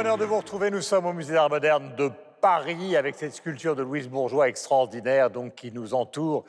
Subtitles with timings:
[0.00, 0.70] Bonheur de vous retrouver.
[0.70, 2.10] Nous sommes au Musée d'Art moderne de
[2.40, 6.44] Paris avec cette sculpture de Louise Bourgeois extraordinaire, donc qui nous entoure,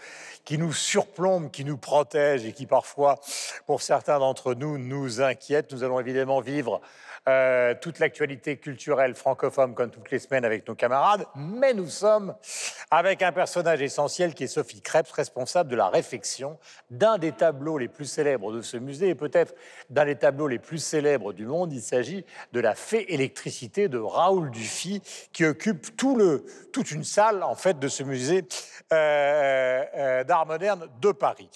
[0.46, 3.20] qui nous surplombe, qui nous protège et qui parfois,
[3.66, 5.74] pour certains d'entre nous, nous inquiète.
[5.74, 6.80] Nous allons évidemment vivre
[7.30, 12.34] euh, toute l'actualité culturelle francophone comme toutes les semaines avec nos camarades, mais nous sommes
[12.90, 16.58] avec un personnage essentiel qui est Sophie Krebs, responsable de la réfection
[16.90, 19.54] d'un des tableaux les plus célèbres de ce musée et peut-être
[19.92, 21.72] d'un des tableaux les plus célèbres du monde.
[21.74, 27.04] Il s'agit de la fée électricité de Raoul Dufy qui occupe tout le, toute une
[27.04, 28.46] salle en fait de ce musée
[28.92, 31.52] euh, euh, d'art moderne de Paris.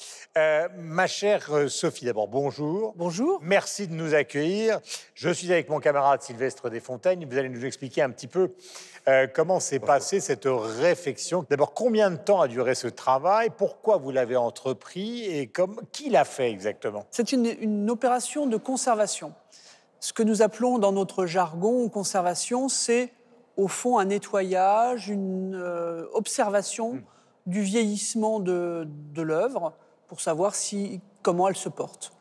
[0.77, 2.94] Ma chère Sophie, d'abord bonjour.
[2.97, 3.39] Bonjour.
[3.41, 4.79] Merci de nous accueillir.
[5.16, 7.23] Je suis avec mon camarade Sylvestre Desfontaines.
[7.25, 8.51] Vous allez nous expliquer un petit peu
[9.07, 11.45] euh, comment s'est passée cette réflexion.
[11.49, 13.49] D'abord, combien de temps a duré ce travail?
[13.57, 15.23] Pourquoi vous l'avez entrepris?
[15.23, 17.05] Et comme, qui l'a fait exactement?
[17.11, 19.33] C'est une, une opération de conservation.
[20.01, 23.13] Ce que nous appelons dans notre jargon conservation, c'est
[23.55, 27.01] au fond un nettoyage, une euh, observation
[27.45, 29.73] du vieillissement de, de l'œuvre
[30.07, 32.11] pour savoir si, comment elle se porte.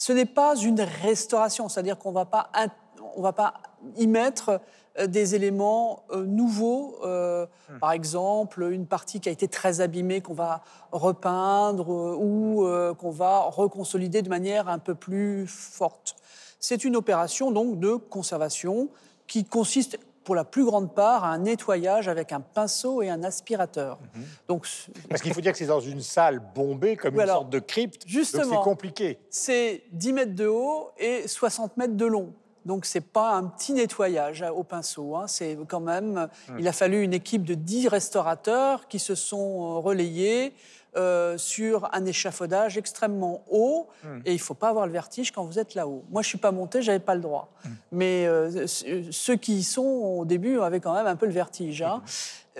[0.00, 2.70] Ce n'est pas une restauration, c'est-à-dire qu'on va pas int-
[3.16, 3.54] on va pas
[3.96, 4.60] y mettre
[4.98, 7.46] euh, des éléments euh, nouveaux, euh,
[7.80, 13.10] par exemple une partie qui a été très abîmée qu'on va repeindre euh, ou qu'on
[13.10, 16.16] va reconsolider de manière un peu plus forte.
[16.60, 18.88] C'est une opération donc de conservation
[19.26, 19.98] qui consiste
[20.30, 23.98] pour la plus grande part à un nettoyage avec un pinceau et un aspirateur.
[24.46, 24.64] Donc
[25.08, 28.04] Parce qu'il faut dire que c'est dans une salle bombée, comme une sorte de crypte.
[28.06, 28.44] Justement.
[28.48, 29.18] c'est compliqué.
[29.28, 32.32] c'est 10 mètres de haut et 60 mètres de long.
[32.64, 35.16] Donc c'est pas un petit nettoyage au pinceau.
[35.16, 35.26] hein.
[35.26, 36.28] C'est quand même.
[36.60, 40.54] Il a fallu une équipe de 10 restaurateurs qui se sont euh, relayés
[40.96, 43.88] euh, sur un échafaudage extrêmement haut.
[44.24, 46.04] Et il faut pas avoir le vertige quand vous êtes là-haut.
[46.10, 47.52] Moi, je suis pas monté, j'avais pas le droit.
[47.92, 49.82] Mais euh, ceux qui y sont
[50.20, 51.82] au début avaient quand même un peu le vertige.
[51.82, 52.02] hein.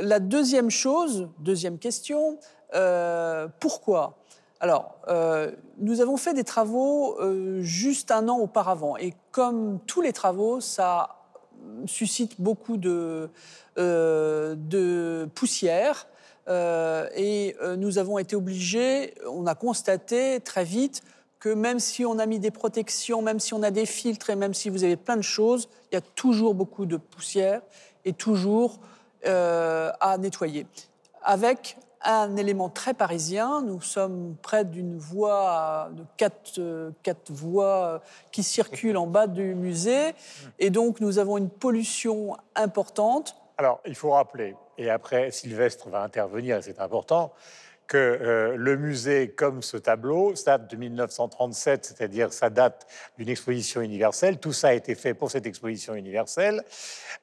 [0.01, 2.39] La deuxième chose, deuxième question,
[2.75, 4.17] euh, pourquoi?
[4.61, 8.97] Alors, euh, nous avons fait des travaux euh, juste un an auparavant.
[8.97, 11.17] Et comme tous les travaux, ça
[11.87, 13.31] suscite beaucoup de,
[13.79, 16.07] euh, de poussière.
[16.49, 21.03] Euh, et euh, nous avons été obligés, on a constaté très vite
[21.39, 24.37] que même si on a mis des protections, même si on a des filtres et
[24.37, 27.63] même si vous avez plein de choses, il y a toujours beaucoup de poussière
[28.05, 28.79] et toujours
[29.27, 30.67] euh, à nettoyer.
[31.23, 38.01] Avec un élément très parisien, nous sommes près d'une voie de quatre, voies
[38.33, 40.15] qui circulent en bas du musée,
[40.59, 43.37] et donc nous avons une pollution importante.
[43.59, 47.33] Alors, il faut rappeler, et après Sylvestre va intervenir, et c'est important,
[47.87, 52.87] que euh, le musée, comme ce tableau, date de 1937, c'est-à-dire ça date
[53.19, 54.39] d'une exposition universelle.
[54.39, 56.63] Tout ça a été fait pour cette exposition universelle.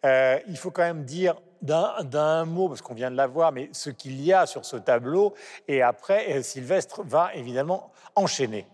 [0.06, 3.70] Euh, il faut quand même dire d'un mot, parce qu'on vient de la voir, mais
[3.72, 5.34] ce qu'il y a sur ce tableau.
[5.68, 8.68] Et après, euh, Sylvestre va évidemment enchaîner.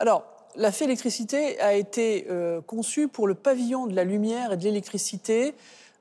[0.00, 0.24] Alors,
[0.56, 2.26] la fée électricité a été
[2.66, 5.54] conçue pour le pavillon de la lumière et de l'électricité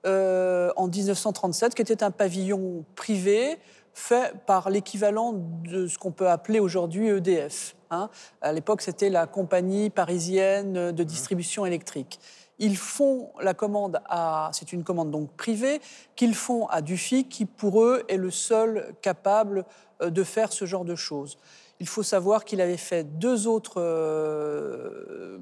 [0.06, 3.58] euh, en 1937, qui était un pavillon privé
[3.94, 7.76] fait par l'équivalent de ce qu'on peut appeler aujourd'hui EDF.
[7.90, 8.10] hein.
[8.42, 12.20] À l'époque, c'était la compagnie parisienne de distribution électrique.
[12.60, 15.82] Ils font la commande à, c'est une commande donc privée,
[16.16, 19.66] qu'ils font à Dufy, qui pour eux est le seul capable
[20.02, 21.38] euh, de faire ce genre de choses.
[21.80, 25.38] Il faut savoir qu'il avait fait deux autres, euh,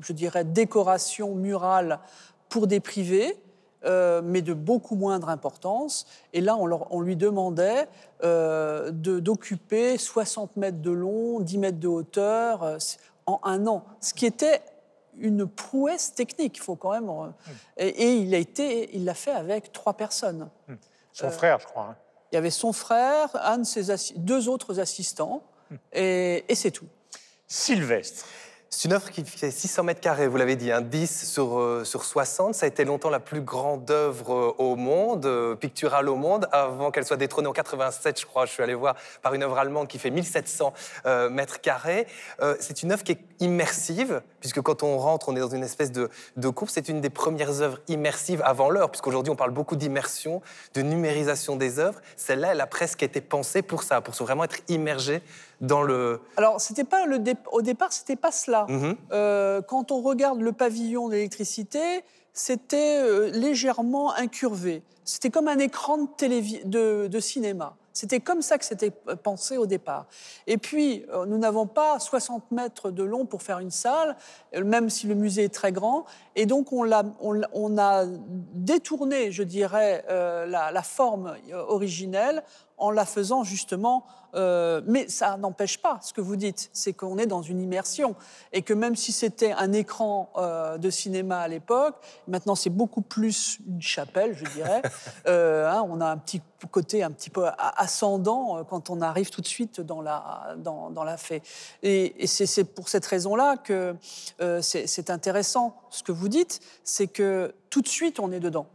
[0.00, 2.00] je dirais, décorations murales
[2.48, 3.36] pour des privés,
[3.84, 6.06] euh, mais de beaucoup moindre importance.
[6.32, 7.88] Et là, on, leur- on lui demandait
[8.24, 12.78] euh, de- d'occuper 60 mètres de long, 10 mètres de hauteur euh,
[13.26, 14.60] en un an, ce qui était
[15.18, 16.56] une prouesse technique.
[16.58, 17.08] Il faut quand même.
[17.08, 17.28] euh,
[17.76, 20.48] et, et il a été, il l'a fait avec trois personnes.
[21.12, 21.84] Son frère, je crois.
[21.90, 21.96] hein.
[22.32, 25.42] Il y avait son frère, un de ses assi- deux autres assistants,
[25.92, 26.86] et, et c'est tout.
[27.46, 28.26] Sylvestre.
[28.68, 31.84] C'est une œuvre qui fait 600 mètres carrés, vous l'avez dit, un 10 sur, euh,
[31.84, 32.52] sur 60.
[32.52, 36.48] Ça a été longtemps la plus grande œuvre euh, au monde, euh, picturale au monde,
[36.50, 38.44] avant qu'elle soit détrônée en 87, je crois.
[38.44, 40.72] Je suis allé voir par une œuvre allemande qui fait 1700
[41.06, 42.06] euh, mètres carrés.
[42.58, 45.92] C'est une œuvre qui est immersive, puisque quand on rentre, on est dans une espèce
[45.92, 46.70] de, de courbe.
[46.70, 50.42] C'est une des premières œuvres immersives avant l'heure, puisqu'aujourd'hui on parle beaucoup d'immersion,
[50.74, 52.00] de numérisation des œuvres.
[52.16, 55.22] Celle-là, elle a presque été pensée pour ça, pour vraiment être immergée
[55.60, 56.20] dans le.
[56.36, 58.66] Alors, c'était pas le dé- au départ, c'était pas cela.
[58.68, 58.96] Mhm.
[59.12, 64.82] Euh, quand on regarde le pavillon d'électricité, c'était euh, légèrement incurvé.
[65.04, 67.76] C'était comme un écran de, de cinéma.
[67.96, 70.04] C'était comme ça que c'était pensé au départ.
[70.46, 74.16] Et puis, euh, nous n'avons pas 60 mètres de long pour faire une salle,
[74.54, 76.04] euh, même si le musée est très grand.
[76.34, 78.04] Et donc, on, a, on, a
[78.52, 82.42] détourné, je dirais, euh, la, la, forme originelle
[82.78, 84.04] en la faisant justement
[84.36, 88.14] euh, mais ça n'empêche pas ce que vous dites, c'est qu'on est dans une immersion
[88.52, 91.96] et que même si c'était un écran euh, de cinéma à l'époque,
[92.28, 94.82] maintenant c'est beaucoup plus une chapelle, je dirais.
[95.26, 96.40] Euh, hein, on a un petit
[96.70, 101.04] côté un petit peu ascendant quand on arrive tout de suite dans la, dans, dans
[101.04, 101.42] la fée.
[101.82, 103.96] Et, et c'est pour cette raison-là que
[104.60, 108.66] c'est intéressant ce que vous dites, c'est que tout de suite on est dedans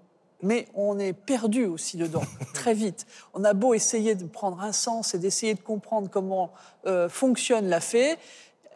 [0.43, 2.23] mais on est perdu aussi dedans,
[2.53, 3.05] très vite.
[3.33, 6.51] On a beau essayer de prendre un sens et d'essayer de comprendre comment
[6.85, 8.17] euh, fonctionne la fée,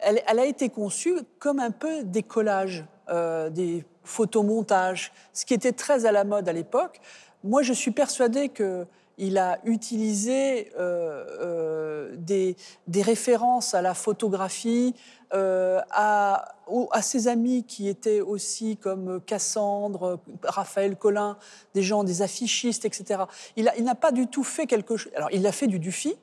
[0.00, 5.72] elle, a été conçue comme un peu des collages, euh, des photomontages, ce qui était
[5.72, 7.00] très à la mode à l'époque.
[7.44, 8.86] Moi, je suis persuadée que
[9.18, 14.94] il a utilisé euh, des, des, références à la photographie,
[15.32, 16.52] euh, à,
[17.00, 21.36] ses amis qui étaient aussi comme Cassandre, Raphaël Collin,
[21.74, 23.24] des gens, des affichistes, etc.
[23.56, 25.12] Il, n'a pas du tout fait quelque chose.
[25.16, 26.14] Alors, il a fait du Dufy,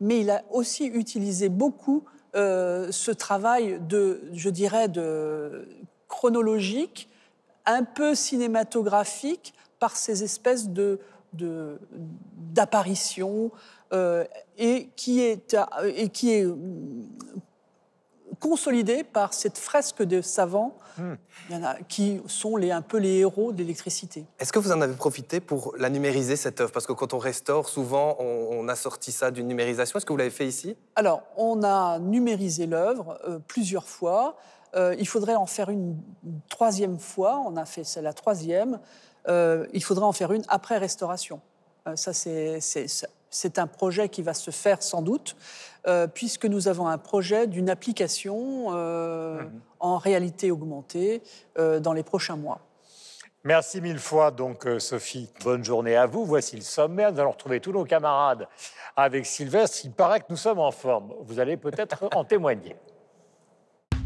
[0.00, 2.04] mais il a aussi utilisé beaucoup
[2.34, 5.68] euh, ce travail de, je dirais, de
[6.08, 7.08] chronologique,
[7.64, 11.00] un peu cinématographique, par ces espèces de
[11.32, 13.52] d'apparitions
[13.92, 14.24] euh,
[14.58, 15.56] et qui est,
[15.94, 16.46] et qui est
[18.42, 21.14] consolidé par cette fresque de savants hmm.
[21.48, 24.26] il y en a, qui sont les, un peu les héros de l'électricité.
[24.38, 26.72] Est-ce que vous en avez profité pour la numériser, cette œuvre?
[26.72, 29.96] Parce que quand on restaure, souvent, on, a sorti ça d'une numérisation.
[29.96, 30.76] Est-ce que vous l'avez fait ici?
[30.96, 34.36] Alors, on a numérisé l'œuvre euh, plusieurs fois.
[34.74, 35.96] Euh, il faudrait en faire une,
[36.48, 37.42] troisième fois.
[37.46, 38.80] On a fait, la troisième.
[39.28, 41.40] Euh, il faudrait en faire une après restauration.
[41.94, 42.12] ça,
[43.32, 45.36] c'est un projet qui va se faire sans doute,
[45.86, 49.42] euh, puisque nous avons un projet d'une application euh,
[49.80, 51.22] en réalité augmentée
[51.58, 52.60] euh, dans les prochains mois.
[53.44, 55.28] Merci mille fois, donc Sophie.
[55.42, 56.24] Bonne journée à vous.
[56.24, 57.10] Voici le sommaire.
[57.10, 58.46] Nous allons retrouver tous nos camarades
[58.94, 59.78] avec Sylvestre.
[59.82, 61.12] Il paraît que nous sommes en forme.
[61.22, 62.76] Vous allez peut-être en témoigner.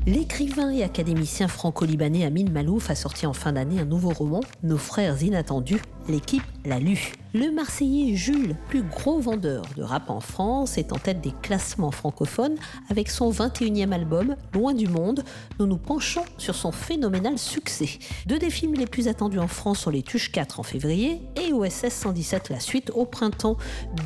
[0.06, 4.78] L'écrivain et académicien franco-libanais Amin Malouf a sorti en fin d'année un nouveau roman, Nos
[4.78, 5.80] frères inattendus.
[6.08, 7.12] L'équipe l'a lu.
[7.34, 11.90] Le Marseillais Jules, plus gros vendeur de rap en France, est en tête des classements
[11.90, 12.54] francophones
[12.88, 15.24] avec son 21e album, Loin du Monde.
[15.58, 17.88] Nous nous penchons sur son phénoménal succès.
[18.26, 21.52] Deux des films les plus attendus en France sont Les Tuches 4 en février et
[21.52, 23.56] OSS 117 la suite au printemps.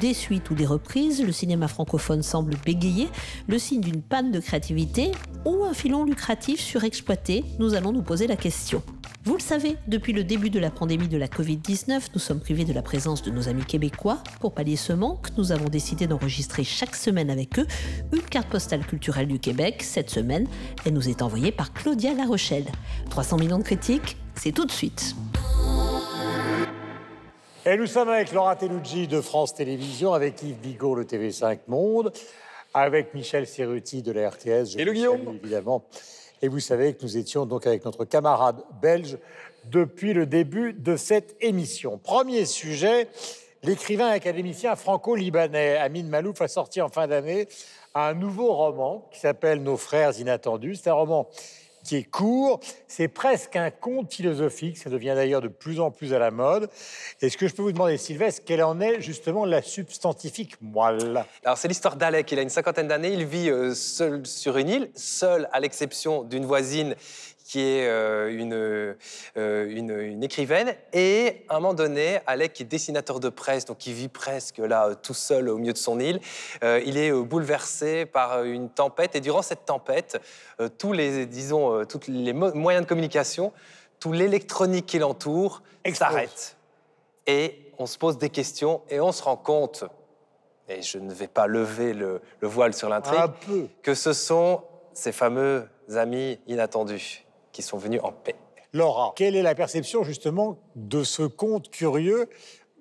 [0.00, 3.08] Des suites ou des reprises, le cinéma francophone semble bégayer,
[3.47, 5.12] le signe d'une panne de créativité
[5.44, 8.82] ou un filon lucratif surexploité Nous allons nous poser la question.
[9.22, 12.64] Vous le savez, depuis le début de la pandémie de la Covid-19, nous sommes privés
[12.64, 14.17] de la présence de nos amis québécois.
[14.40, 17.67] Pour pallier ce manque, nous avons décidé d'enregistrer chaque semaine avec eux
[18.14, 19.82] une carte postale culturelle du Québec.
[19.82, 20.49] Cette semaine,
[20.87, 22.64] elle nous est envoyée par Claudia La Rochelle.
[23.11, 25.14] 300 millions de critiques, c'est tout de suite.
[27.66, 32.11] Et nous sommes avec Laura Telucci de France Télévisions, avec Yves Bigot, le TV5 Monde,
[32.73, 34.78] avec Michel Cerruti de la RTS.
[34.78, 35.85] Et le Guillaume Évidemment.
[36.42, 39.18] Et vous savez que nous étions donc avec notre camarade belge
[39.66, 41.99] depuis le début de cette émission.
[41.99, 43.09] Premier sujet,
[43.62, 47.47] l'écrivain académicien franco-libanais Amin Malouf a sorti en fin d'année
[47.94, 50.76] un nouveau roman qui s'appelle Nos frères inattendus.
[50.76, 51.28] C'est un roman
[51.97, 52.61] est court.
[52.88, 54.78] C'est presque un conte philosophique.
[54.78, 56.68] Ça devient d'ailleurs de plus en plus à la mode.
[57.20, 61.25] Est-ce que je peux vous demander, Sylvestre, quelle en est justement la substantifique moelle?
[61.44, 62.30] Alors, c'est l'histoire d'Alec.
[62.32, 63.12] Il a une cinquantaine d'années.
[63.12, 66.94] Il vit euh, seul sur une île, seul à l'exception d'une voisine
[67.50, 70.73] qui est euh, une, euh, une, une, écrivaine.
[70.92, 74.59] Et à un moment donné, Alec, qui est dessinateur de presse, donc qui vit presque
[74.59, 76.21] là tout seul au milieu de son île,
[76.62, 79.16] euh, il est bouleversé par une tempête.
[79.16, 80.21] Et durant cette tempête,
[80.78, 83.52] tous les, disons, tous les moyens de communication,
[83.99, 86.57] tout l'électronique qui l'entoure s'arrête.
[87.26, 89.83] Et on se pose des questions et on se rend compte,
[90.69, 93.33] et je ne vais pas lever le, le voile sur l'intrigue,
[93.83, 97.25] que ce sont ces fameux amis inattendus
[97.61, 98.37] qui sont venus en paix.
[98.73, 102.29] Laura, quelle est la perception justement de ce conte curieux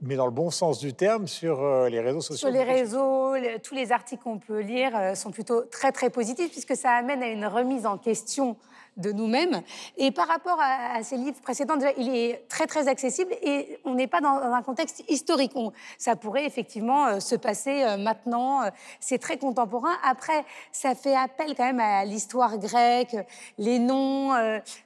[0.02, 2.48] mais dans le bon sens du terme, sur euh, les réseaux sociaux?
[2.48, 3.29] Sur les réseaux,
[3.64, 7.24] Tous les articles qu'on peut lire euh, sont plutôt très très positifs puisque ça amène
[7.24, 8.58] à une remise en question
[8.98, 9.62] de nous-mêmes.
[9.98, 14.08] Et par rapport à, ces livres précédents, il est très très accessible et on n'est
[14.08, 15.54] pas dans, un contexte historique.
[15.98, 18.62] ça pourrait effectivement euh, se passer euh, maintenant.
[19.00, 19.94] C'est très contemporain.
[20.04, 23.16] Après, ça fait appel quand même à l'histoire grecque.
[23.58, 24.34] Les noms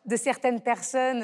[0.06, 1.24] de certaines personnes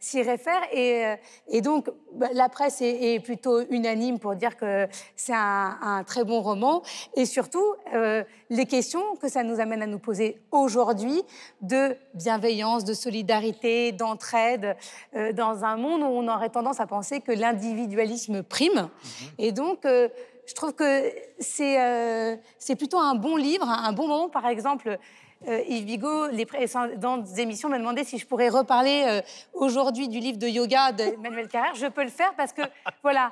[0.00, 0.62] s'y réfèrent.
[0.72, 1.14] Et,
[1.48, 6.24] et, donc, bah, la presse est, plutôt unanime pour dire que c'est un, un, très
[6.24, 6.53] bon roman.
[7.14, 7.74] Et surtout,
[8.50, 11.22] les questions que ça nous amène à nous poser aujourd'hui
[11.60, 14.76] de bienveillance, de solidarité, d'entraide,
[15.14, 18.74] euh, dans un monde où on aurait tendance à penser que l'individualisme prime.
[18.74, 19.28] Mhm.
[19.38, 20.08] Et donc, euh,
[20.46, 22.36] je trouve que c'est euh,
[22.76, 24.98] plutôt un bon livre, un bon moment, par exemple.
[25.46, 29.20] Yves Bigot, les précédentes émissions, m'a demandé si je pourrais reparler
[29.52, 31.74] aujourd'hui du livre de yoga d'Emmanuel Carrère.
[31.74, 32.62] Je peux le faire parce que,
[33.02, 33.30] voilà,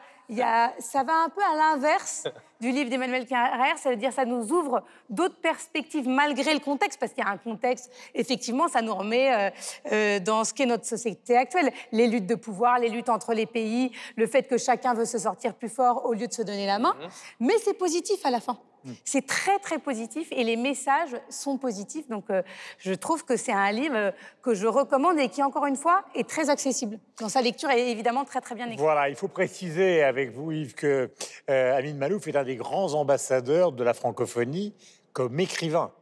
[0.79, 2.25] ça va un peu à l'inverse
[2.63, 7.01] du livre d'Emmanuel Carrère, ça veut dire ça nous ouvre d'autres perspectives malgré le contexte,
[7.01, 9.51] parce qu'il y a un contexte, effectivement, ça nous remet euh,
[9.91, 11.73] euh, dans ce qu'est notre société actuelle.
[11.91, 15.19] Les luttes de pouvoir, les luttes entre les pays, le fait que chacun veut se
[15.19, 16.95] sortir plus fort au lieu de se donner la main.
[16.95, 17.09] Mhm.
[17.41, 18.57] Mais c'est positif à la fin.
[18.85, 18.95] Mhm.
[19.05, 22.09] C'est très très positif et les messages sont positifs.
[22.09, 22.43] Donc euh,
[22.79, 24.13] je trouve que c'est un livre
[24.43, 26.99] que je recommande et qui, encore une fois, est très accessible.
[27.21, 28.79] Dans sa lecture, est évidemment très très bien écrit.
[28.79, 31.11] Voilà, il faut préciser avec vous, Yves, que
[31.49, 34.75] Amine Malouf est un des grands ambassadeurs de la francophonie
[35.13, 35.93] comme écrivain.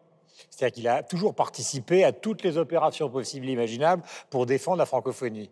[0.48, 4.86] C'est-à-dire qu'il a toujours participé à toutes les opérations possibles et imaginables pour défendre la
[4.86, 5.50] francophonie.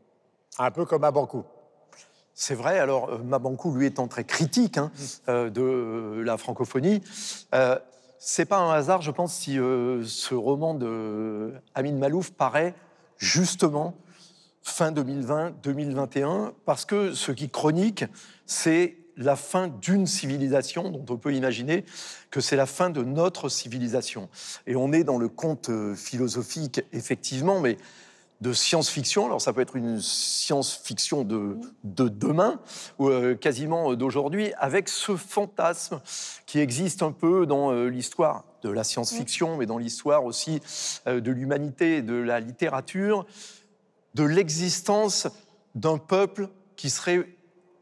[0.58, 1.44] Un peu comme à Bancou.
[2.40, 5.02] C'est vrai, alors euh, Mabankou, lui, étant très critique hein, mm.
[5.28, 7.02] euh, de euh, la francophonie,
[8.20, 12.74] c'est pas un hasard, je pense, si ce roman de Amin Malouf paraît
[13.16, 13.94] justement
[14.62, 18.04] fin 2020-2021, parce que ce qui chronique,
[18.44, 21.84] c'est la fin d'une civilisation dont on peut imaginer
[22.30, 24.28] que c'est la fin de notre civilisation.
[24.66, 27.78] Et on est dans le conte philosophique, effectivement, mais
[28.40, 29.26] de science-fiction.
[29.26, 32.60] Alors ça peut être une science-fiction de, de demain,
[32.98, 36.00] ou euh, quasiment d'aujourd'hui, avec ce fantasme
[36.46, 40.60] qui existe un peu dans euh, l'histoire de la science-fiction, mais dans l'histoire aussi
[41.06, 43.24] de l'humanité, de la littérature,
[44.14, 45.28] de l'existence
[45.76, 47.36] d'un peuple qui serait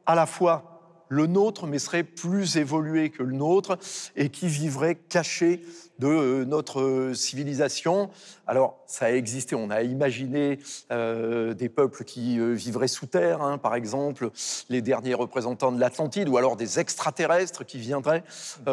[0.05, 0.76] à la fois
[1.09, 3.79] le nôtre, mais serait plus évolué que le nôtre
[4.17, 5.63] et qui vivrait caché
[5.99, 8.11] de euh, notre euh, civilisation.
[8.47, 10.59] Alors, ça a existé, on a imaginé
[10.91, 14.31] euh, des peuples qui vivraient sous terre, hein, par exemple,
[14.69, 18.25] les derniers représentants de l'Atlantide, ou alors des extraterrestres qui viendraient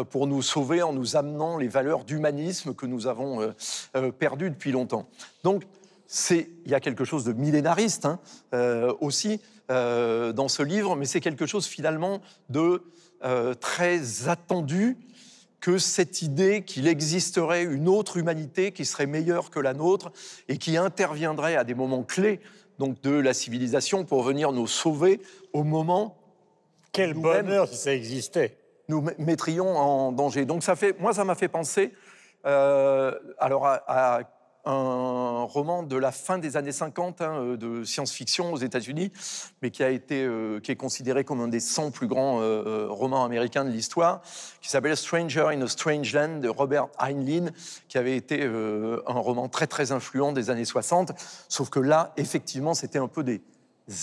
[0.09, 3.53] pour nous sauver en nous amenant les valeurs d'humanisme que nous avons
[4.19, 5.07] perdues depuis longtemps.
[5.43, 5.63] Donc,
[6.29, 8.19] il y a quelque chose de millénariste hein,
[8.99, 12.83] aussi euh, dans ce livre, mais c'est quelque chose finalement de
[13.23, 14.97] euh, très attendu
[15.59, 20.11] que cette idée qu'il existerait une autre humanité qui serait meilleure que la nôtre
[20.49, 22.41] et qui interviendrait à des moments clés
[22.79, 25.21] donc de la civilisation pour venir nous sauver
[25.53, 26.17] au moment
[26.91, 28.57] quel bonheur si ça existait
[28.89, 30.45] nous mettrions en danger.
[30.45, 31.93] Donc ça fait, moi ça m'a fait penser
[32.45, 34.19] euh, alors à
[34.65, 39.11] un roman de la fin des années 50 hein, euh, de science-fiction aux États-Unis,
[39.61, 42.87] mais qui a été euh, qui est considéré comme un des 100 plus grands euh,
[42.89, 44.21] romans américains de l'histoire,
[44.61, 47.51] qui s'appelle Stranger in a Strange Land de Robert Heinlein,
[47.89, 51.11] qui avait été un roman très très influent des années 60.
[51.49, 53.41] Sauf que là, effectivement, c'était un peu des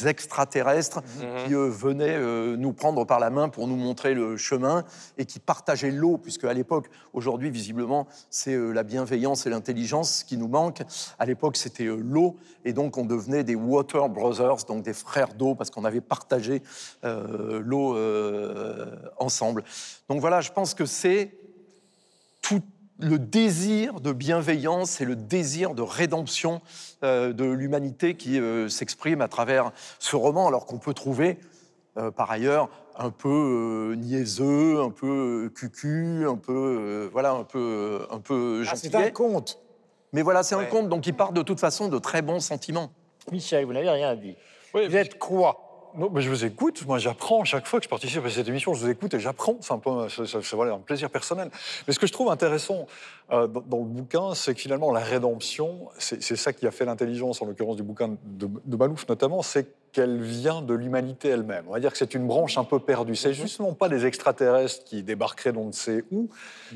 [0.04, 1.46] extraterrestres mhm.
[1.46, 4.84] qui venaient euh, nous prendre par la main pour nous montrer le chemin
[5.18, 10.22] et qui partageaient l'eau, puisque à l'époque, aujourd'hui, visiblement, c'est euh, la bienveillance et l'intelligence
[10.22, 10.82] qui nous manquent.
[11.18, 15.34] À l'époque, c'était euh, l'eau, et donc on devenait des Water Brothers, donc des frères
[15.34, 16.62] d'eau, parce qu'on avait partagé
[17.02, 17.96] l'eau
[19.18, 19.64] ensemble.
[20.08, 21.39] Donc voilà, je pense que c'est
[23.00, 26.60] le désir de bienveillance et le désir de rédemption
[27.02, 31.38] euh, de l'humanité qui euh, s'exprime à travers ce roman, alors qu'on peut trouver
[31.96, 38.20] euh, par ailleurs un peu niaiseux, un peu cucu, un peu voilà, un peu un
[38.20, 39.58] peu ah, c'est un conte.
[40.12, 42.90] Mais voilà, c'est un conte donc il part de toute façon de très bons sentiments.
[43.32, 44.36] Michel, vous n'avez rien dit.
[44.74, 45.69] vous êtes quoi?
[45.96, 46.84] Non, mais je vous écoute.
[46.86, 48.74] Moi, j'apprends chaque fois que je participe à cette émission.
[48.74, 49.56] Je vous écoute et j'apprends.
[49.60, 51.50] C'est un, un, plaisir personnel.
[51.86, 52.86] Mais ce que je trouve intéressant
[53.32, 57.42] euh, dans, le bouquin, c'est que finalement, la rédemption, c'est ça qui a fait l'intelligence,
[57.42, 61.64] en l'occurrence du bouquin de, de Malouf notamment, c'est qu'elle vient de l'humanité elle-même.
[61.68, 63.16] On va dire que c'est une branche un peu perdue.
[63.16, 66.28] C'est justement pas des extraterrestres qui débarqueraient d'on ne sait où,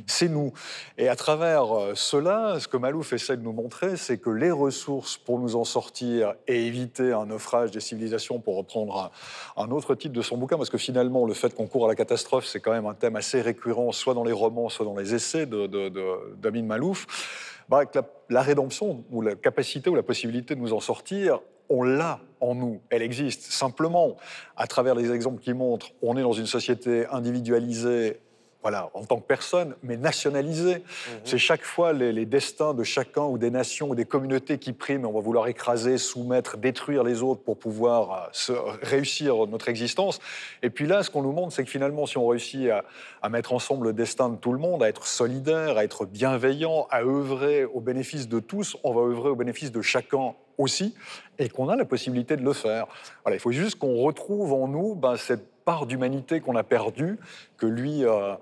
[0.06, 0.52] c'est nous.
[0.98, 4.50] Et à travers euh, cela, ce que Malouf essaie de nous montrer, c'est que les
[4.50, 9.12] ressources pour nous en sortir et éviter un naufrage des civilisations, pour reprendre
[9.56, 11.94] un, autre titre de son bouquin, parce que finalement, le fait qu'on court à la
[11.94, 15.14] catastrophe, c'est quand même un thème assez récurrent, soit dans les romans, soit dans les
[15.14, 17.06] essais d'Amin Malouf.
[17.68, 21.82] Bah, la, la rédemption, ou la capacité, ou la possibilité de nous en sortir, on
[21.82, 23.50] l'a en nous, elle existe.
[23.52, 24.16] Simplement,
[24.56, 28.20] à travers les exemples qui montrent, on est dans une société individualisée,
[28.60, 30.76] voilà, en tant que personne, mais nationalisée.
[30.76, 31.20] Mhm.
[31.24, 35.06] C'est chaque fois les, destins de chacun ou des nations ou des communautés qui priment.
[35.06, 40.18] On va vouloir écraser, soumettre, détruire les autres pour pouvoir euh, réussir notre existence.
[40.62, 42.84] Et puis là, ce qu'on nous montre, c'est que finalement, si on réussit à,
[43.20, 46.86] à, mettre ensemble le destin de tout le monde, à être solidaire, à être bienveillant,
[46.90, 50.94] à œuvrer au bénéfice de tous, on va œuvrer au bénéfice de chacun aussi,
[51.38, 52.86] et qu'on a la possibilité de le faire.
[53.24, 57.18] Voilà, il faut juste qu'on retrouve en nous ben, cette part d'humanité qu'on a perdue,
[57.56, 58.34] que lui euh,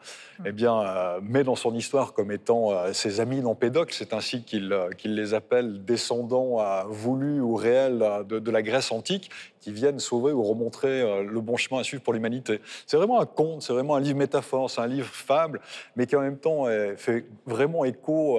[0.45, 4.13] eh bien, euh, met dans son histoire comme étant euh, ses amis non pédocs, c'est
[4.13, 10.33] ainsi qu'il les appelle, descendants voulus ou réels de, la Grèce antique, qui viennent sauver
[10.33, 12.61] ou remontrer le bon chemin à suivre pour l'humanité.
[12.87, 15.61] C'est vraiment un conte, c'est vraiment un livre métaphore, c'est un livre fable,
[15.97, 16.67] mais qui en même temps
[16.97, 18.39] fait vraiment écho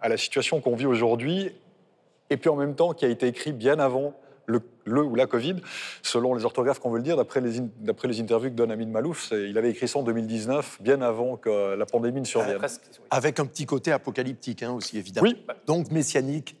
[0.00, 1.52] à la situation qu'on vit aujourd'hui
[2.30, 4.14] et puis en même temps qui a été écrit bien avant
[4.46, 5.56] le, ou la Covid,
[6.02, 9.32] selon les orthographes qu'on veut le dire, d'après les, les, interviews que donne Amin Malouf,
[9.32, 12.58] il avait écrit ça en 2019, bien avant que la pandémie ne survienne.
[13.10, 15.26] Avec un petit côté apocalyptique hein, aussi, évidemment.
[15.26, 15.36] Oui.
[15.66, 16.56] Donc messianique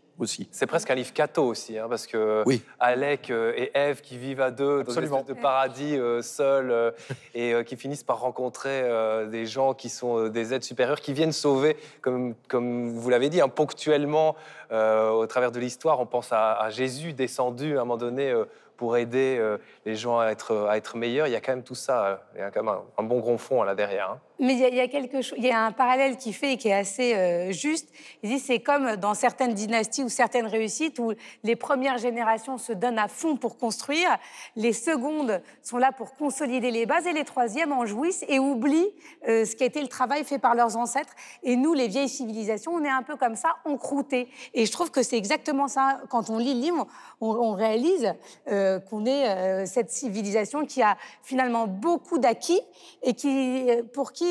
[0.50, 2.42] c'est presque un livre catho aussi, hein, parce que
[2.78, 6.90] Alec euh, et Eve qui vivent à deux dans une de paradis euh, seuls euh,
[7.34, 8.84] et qui finissent par rencontrer
[9.30, 13.40] des gens qui sont des êtres supérieurs, qui viennent sauver, comme, comme vous l'avez dit,
[13.40, 14.36] hein, ponctuellement
[14.70, 16.00] au travers de l'histoire.
[16.00, 18.34] On pense à, à, Jésus descendu à un moment donné
[18.76, 21.26] pour aider euh, les gens à être, à être meilleurs.
[21.26, 23.18] Il y a quand même tout ça, euh, il y a quand même un, bon
[23.18, 24.10] gros fond là derrière.
[24.10, 24.20] Hein.
[24.38, 26.68] Mais il y, a, quelque chose, il y a un parallèle qui fait et qui
[26.68, 27.88] est assez euh, juste.
[28.22, 31.12] Il dit c'est comme dans certaines dynasties ou certaines réussites où
[31.42, 34.16] les premières générations se donnent à fond pour construire,
[34.56, 38.90] les secondes sont là pour consolider les bases et les troisièmes en jouissent et oublient
[39.26, 41.12] ce qui a été le travail fait par leurs ancêtres.
[41.42, 44.28] Et nous, les vieilles civilisations, on est un peu comme ça, encroutés.
[44.54, 46.00] Et je trouve que c'est exactement ça.
[46.10, 46.86] Quand on lit le livre,
[47.20, 48.12] on, réalise
[48.48, 52.60] euh, qu'on est euh, cette civilisation qui a finalement beaucoup d'acquis
[53.02, 54.25] et qui, euh, pour qui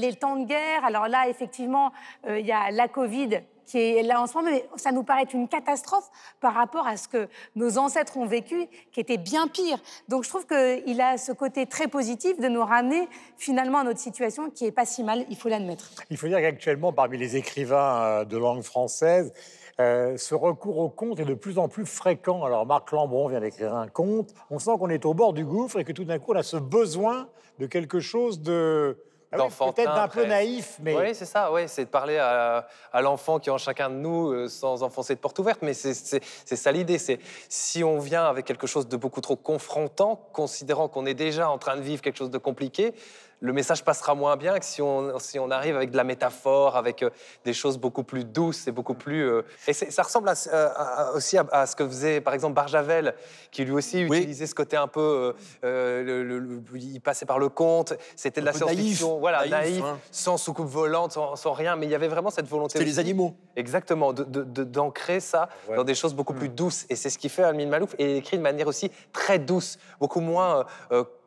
[0.00, 1.92] les temps de guerre, alors là, effectivement,
[2.28, 5.26] il y a la Covid qui est là en ce moment, mais ça nous paraît
[5.34, 6.08] une catastrophe
[6.40, 9.78] par rapport à ce que nos ancêtres ont vécu, qui était bien pire.
[10.08, 14.00] Donc je trouve qu'il a ce côté très positif de nous ramener finalement à notre
[14.00, 15.90] situation qui est pas si mal, il faut l'admettre.
[16.10, 19.32] Il faut dire qu'actuellement, parmi les écrivains de langue française,
[19.80, 22.42] euh, ce recours au conte est de plus en plus fréquent.
[22.44, 24.32] Alors Marc Lambron vient d'écrire un conte.
[24.50, 26.42] On sent qu'on est au bord du gouffre et que tout d'un coup on a
[26.42, 28.96] ce besoin de quelque chose de
[29.30, 31.52] ah peut-être d'un peu naïf, mais oui, c'est ça.
[31.52, 32.66] Oui, c'est de parler à,
[33.02, 35.60] l'enfant qui est en chacun de nous euh, sans enfoncer de porte ouverte.
[35.62, 36.22] Mais c'est
[36.56, 36.98] ça l'idée.
[36.98, 41.50] C'est si on vient avec quelque chose de beaucoup trop confrontant, considérant qu'on est déjà
[41.50, 42.94] en train de vivre quelque chose de compliqué,
[43.40, 46.76] le message passera moins bien que si on, si on arrive avec de la métaphore,
[46.76, 47.10] avec euh,
[47.44, 49.22] des choses beaucoup plus douces et beaucoup plus.
[49.22, 50.68] Euh, et ça ressemble euh,
[51.14, 53.14] aussi à, ce que faisait par exemple Barjavel,
[53.50, 55.34] qui lui aussi utilisait ce côté un peu.
[55.62, 59.98] le, il passait par le conte, c'était de la science-fiction, voilà, naïf, hein.
[60.10, 62.78] sans soucoupe volante, sans, rien, mais il y avait vraiment cette volonté.
[62.78, 63.36] C'était les animaux.
[63.56, 66.86] Exactement, d'ancrer de, ça dans des choses beaucoup plus douces.
[66.90, 69.78] Et c'est ce qui fait Almin Malouf, et il écrit de manière aussi très douce,
[70.00, 70.66] beaucoup moins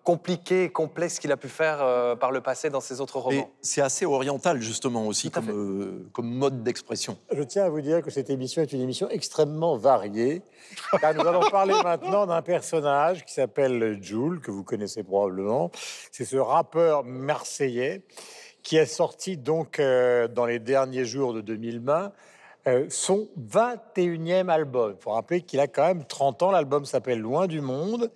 [0.04, 3.50] compliqué, complexe qu'il a pu faire euh, par le passé dans ses autres romans.
[3.62, 7.18] C'est assez oriental, justement, aussi, comme, euh, comme, mode d'expression.
[7.32, 10.42] Je tiens à vous dire que cette émission est une émission extrêmement variée,
[11.00, 15.72] car nous allons parler maintenant d'un personnage qui s'appelle Jules, que vous connaissez probablement.
[16.12, 18.02] C'est ce rappeur marseillais
[18.64, 22.12] qui a sorti donc euh, dans les derniers jours de 2020
[22.90, 24.94] son 21e album.
[24.96, 26.52] Il faut rappeler qu'il a quand même 30 ans.
[26.52, 28.12] L'album s'appelle Loin du Monde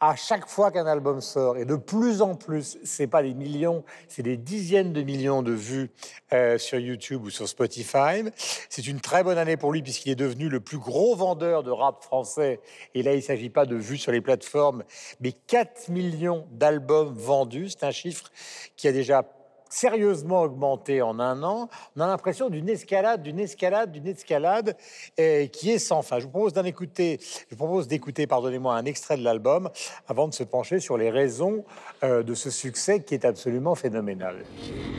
[0.00, 3.84] à chaque fois qu'un album sort, et de plus en plus, c'est pas des millions,
[4.06, 5.90] c'est des dizaines de millions de vues
[6.32, 8.22] euh, sur YouTube ou sur Spotify.
[8.68, 11.70] C'est une très bonne année pour lui puisqu'il est devenu le plus gros vendeur de
[11.70, 12.60] rap français.
[12.94, 14.84] Et là, il s'agit pas de vues sur les plateformes,
[15.20, 17.70] mais 4 millions d'albums vendus.
[17.70, 18.30] C'est un chiffre
[18.76, 19.24] qui a déjà
[19.68, 21.68] sérieusement augmenté en un an.
[21.96, 24.76] On a l'impression d'une escalade, d'une escalade, d'une escalade
[25.16, 26.18] qui est sans fin.
[26.18, 29.70] Je vous propose d'en écouter, je propose d'écouter, pardonnez-moi, un extrait de l'album
[30.08, 31.64] avant de se pencher sur les raisons
[32.04, 34.44] euh, de ce succès qui est absolument phénoménal.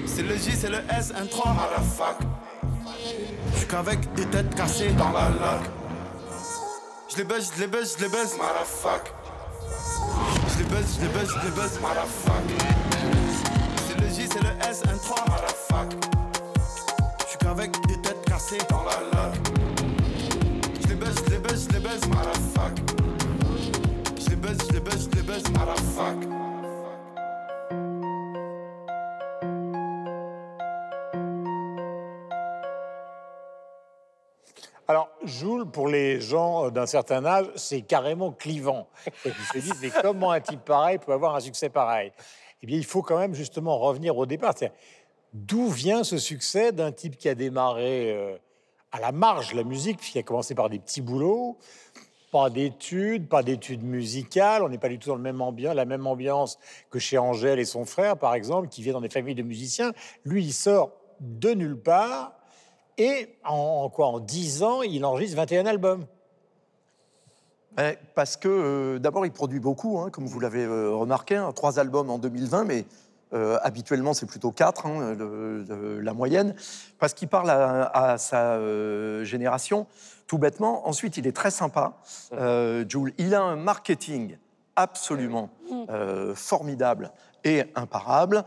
[0.05, 2.17] C'est le J, c'est le S, un 3 à la fac.
[3.53, 5.62] Je suis qu'avec des têtes cassées dans la lac.
[7.10, 8.36] Je les baisse, je les baisse, je les baisse.
[10.58, 12.79] les buzz, je les buzz, je les buzz, motherfuck.
[14.10, 16.06] C'est le J, c'est le S, un 3, motherfuck.
[17.19, 19.36] Je suis qu'avec des têtes cassées dans la lock.
[20.82, 22.80] Je les buzz, je les buzz, je les buzz, motherfuck.
[24.19, 26.39] Je les buzz, je les buzz, je les buzz, motherfuck.
[34.88, 38.88] Alors, Joule, pour les gens euh, d'un certain âge, c'est carrément clivant.
[39.26, 42.12] Et ils se disent, mais comment un type pareil peut avoir un succès pareil?
[42.62, 44.54] Eh bien, il faut quand même justement revenir au départ.
[45.34, 48.38] D'où vient ce succès d'un type qui a démarré euh,
[48.91, 51.58] à la marge la musique, qui a commencé par des petits boulots,
[52.32, 55.86] pas d'études, pas d'études musicales, on n'est pas du tout dans le même ambiance, la
[55.86, 56.58] même ambiance
[56.89, 59.93] que chez Angèle et son frère, par exemple, qui vient dans des familles de musiciens.
[60.26, 62.34] Lui, il sort de nulle part,
[62.98, 66.06] et en, en quoi En 10 ans, il enregistre 21 albums.
[67.80, 71.52] Eh, Parce que euh, d'abord, il produit beaucoup, hein, comme vous l'avez euh, remarqué, hein,
[71.54, 72.86] trois albums en 2020, mais
[73.34, 76.56] euh, habituellement c'est plutôt quatre, hein, le- le- la moyenne,
[76.98, 78.58] parce qu'il parle à, à sa
[79.24, 79.86] génération,
[80.28, 80.88] tout bêtement.
[80.88, 81.94] Ensuite, il est très sympa,
[82.88, 83.13] Jules.
[83.18, 84.38] Il a un marketing
[84.76, 85.50] absolument
[86.36, 87.12] formidable
[87.44, 88.44] et imparable.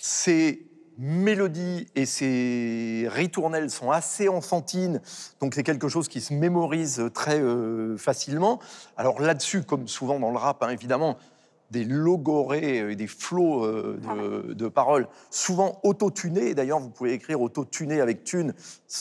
[0.00, 0.67] Ses
[0.98, 5.00] mélodies et ses ritournelles sont assez enfantines,
[5.40, 8.58] donc c'est quelque chose qui se mémorise très euh, facilement.
[8.96, 11.16] Alors là-dessus, comme souvent dans le rap, hein, évidemment,
[11.70, 14.00] des logorées et des flots euh,
[14.46, 16.54] de, de paroles, souvent autotunés.
[16.54, 18.54] D'ailleurs, vous pouvez écrire autotuné avec tune,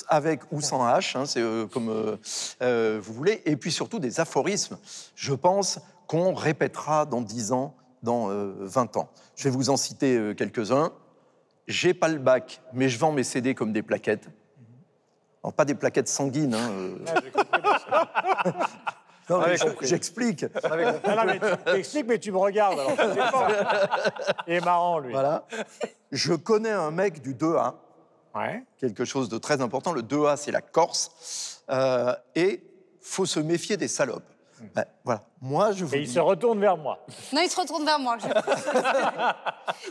[0.09, 2.17] avec ou sans H, hein, c'est euh, comme euh,
[2.61, 3.41] euh, vous voulez.
[3.45, 4.77] Et puis surtout des aphorismes,
[5.15, 9.09] je pense, qu'on répétera dans 10 ans, dans euh, 20 ans.
[9.35, 10.91] Je vais vous en citer euh, quelques-uns.
[11.67, 14.27] J'ai pas le bac, mais je vends mes CD comme des plaquettes.
[15.43, 16.53] Alors, pas des plaquettes sanguines.
[16.55, 16.97] hein, euh.
[19.29, 20.45] Non, mais je- j'explique.
[20.63, 22.79] Ah non, mais tu t'expliques, mais tu me regardes.
[22.79, 22.93] Alors.
[24.47, 25.11] Il est marrant, lui.
[25.11, 25.43] Voilà.
[26.13, 27.73] Je connais un mec du 2A,
[28.35, 28.63] Ouais.
[28.77, 29.91] quelque chose de très important.
[29.91, 31.61] Le 2A, c'est la Corse.
[31.69, 32.63] Euh, et
[33.01, 34.23] faut se méfier des salopes.
[34.73, 35.21] Ben, voilà.
[35.41, 37.05] Moi, je vous Et il dis- se retourne vers moi.
[37.33, 38.17] Non, il se retourne vers moi.
[38.19, 38.27] Je...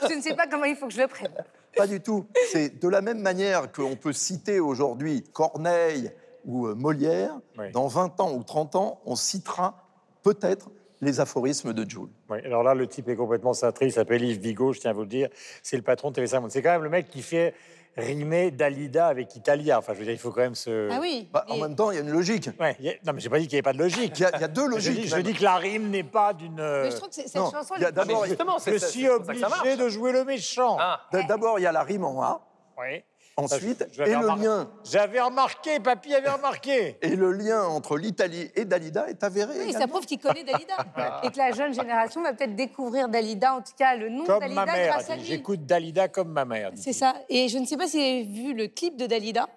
[0.09, 1.31] je ne sais pas comment il faut que je le prenne.
[1.77, 2.27] Pas du tout.
[2.53, 6.11] C'est de la même manière qu'on peut citer aujourd'hui Corneille
[6.45, 7.71] ou euh, Molière, Oui.
[7.73, 9.85] dans 20 ans ou 30 ans, on citera
[10.23, 10.71] peut-être
[11.03, 12.09] les aphorismes de Joule.
[12.31, 13.87] Oui, alors là, le type est complètement cintré.
[13.87, 15.29] Il s'appelle Yves Vigo, je tiens à vous le dire.
[15.63, 16.51] C'est le patron de TV5 Monde.
[16.51, 17.53] C'est quand même le mec qui fait
[17.97, 19.79] rimer Dalida avec Italia.
[19.79, 20.89] Enfin, je veux dire, il faut quand même se.
[20.91, 21.29] Ah oui.
[21.33, 22.51] Bah, en Et- même temps, il y a une logique.
[22.61, 24.13] Ouais, il y a- Non, mais j'ai pas dit qu'il n'y avait pas de logique.
[24.19, 25.01] Il y a, il y a deux Je logiques.
[25.01, 26.61] dis, je dis que la rime n'est pas d'une.
[26.61, 27.75] euh, Mais je trouve que cette non, chanson.
[27.75, 30.77] a elle est- d'abord- justement, Je suis obligé de jouer le méchant.
[30.81, 32.41] Ah, D'abord, il y a la rime en A.
[32.79, 33.03] Oui.
[33.39, 36.97] Ensuite, et le lien, J'avais remarqué, papy avait remarqué.
[37.03, 39.53] et le lien entre l'Italie et Dalida est avéré.
[39.67, 40.75] Oui, ça prouve qu'il connaît Dalida.
[41.23, 44.41] Et que la jeune génération va peut-être découvrir Dalida, en tout cas le nom Comme
[44.41, 44.89] Dalida ma mère.
[44.95, 45.27] grâce à dit, lui.
[45.29, 46.71] J'écoute Dalida comme ma mère.
[46.77, 47.15] C'est ça.
[47.29, 49.49] Et je ne sais pas si vous avez vu le clip de Dalida,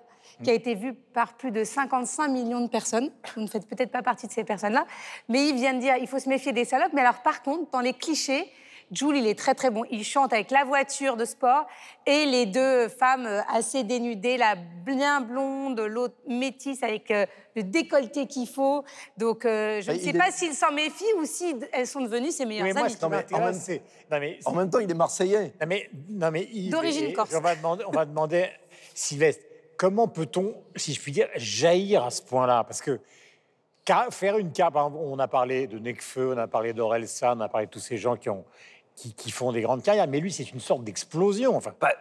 [0.43, 3.09] qui a été vu par plus de 55 millions de personnes.
[3.35, 4.85] Vous ne faites peut-être pas partie de ces personnes-là.
[5.29, 6.91] Mais il vient de dire il faut se méfier des salopes.
[6.93, 8.51] Mais alors, par contre, dans les clichés,
[8.91, 9.83] Jules, il est très très bon.
[9.91, 11.67] Il chante avec la voiture de sport
[12.05, 17.25] et les deux femmes euh, assez dénudées, la bien blonde, l'autre métisse avec euh,
[17.55, 18.83] le décolleté qu'il faut.
[19.17, 22.01] Donc, euh, je Et ne sais est- pas s'ils s'en méfient ou si elles sont
[22.01, 22.95] devenues ses meilleures Oui, moi, amies.
[23.01, 23.53] Non, mais en même-.
[24.11, 25.53] Non, mais En même temps, il est marseillais.
[25.61, 27.33] Non mais, non mais Yves, D'origine corse.
[27.35, 28.47] On va demander, on va demander
[28.95, 29.43] Sylvestre,
[29.77, 32.63] comment peut-on, si je puis dire, jaillir à ce point-là?
[32.63, 32.99] Parce que
[34.11, 37.49] faire une carte, exemple, on a parlé de Necfeu, on a parlé d'Orelsan, on a
[37.49, 38.45] parlé de tous ces gens qui, ont,
[38.99, 41.55] qui, qui font des grandes carrières, mais lui, c'est une sorte d'explosion.
[41.55, 41.93] Enfin, Bah,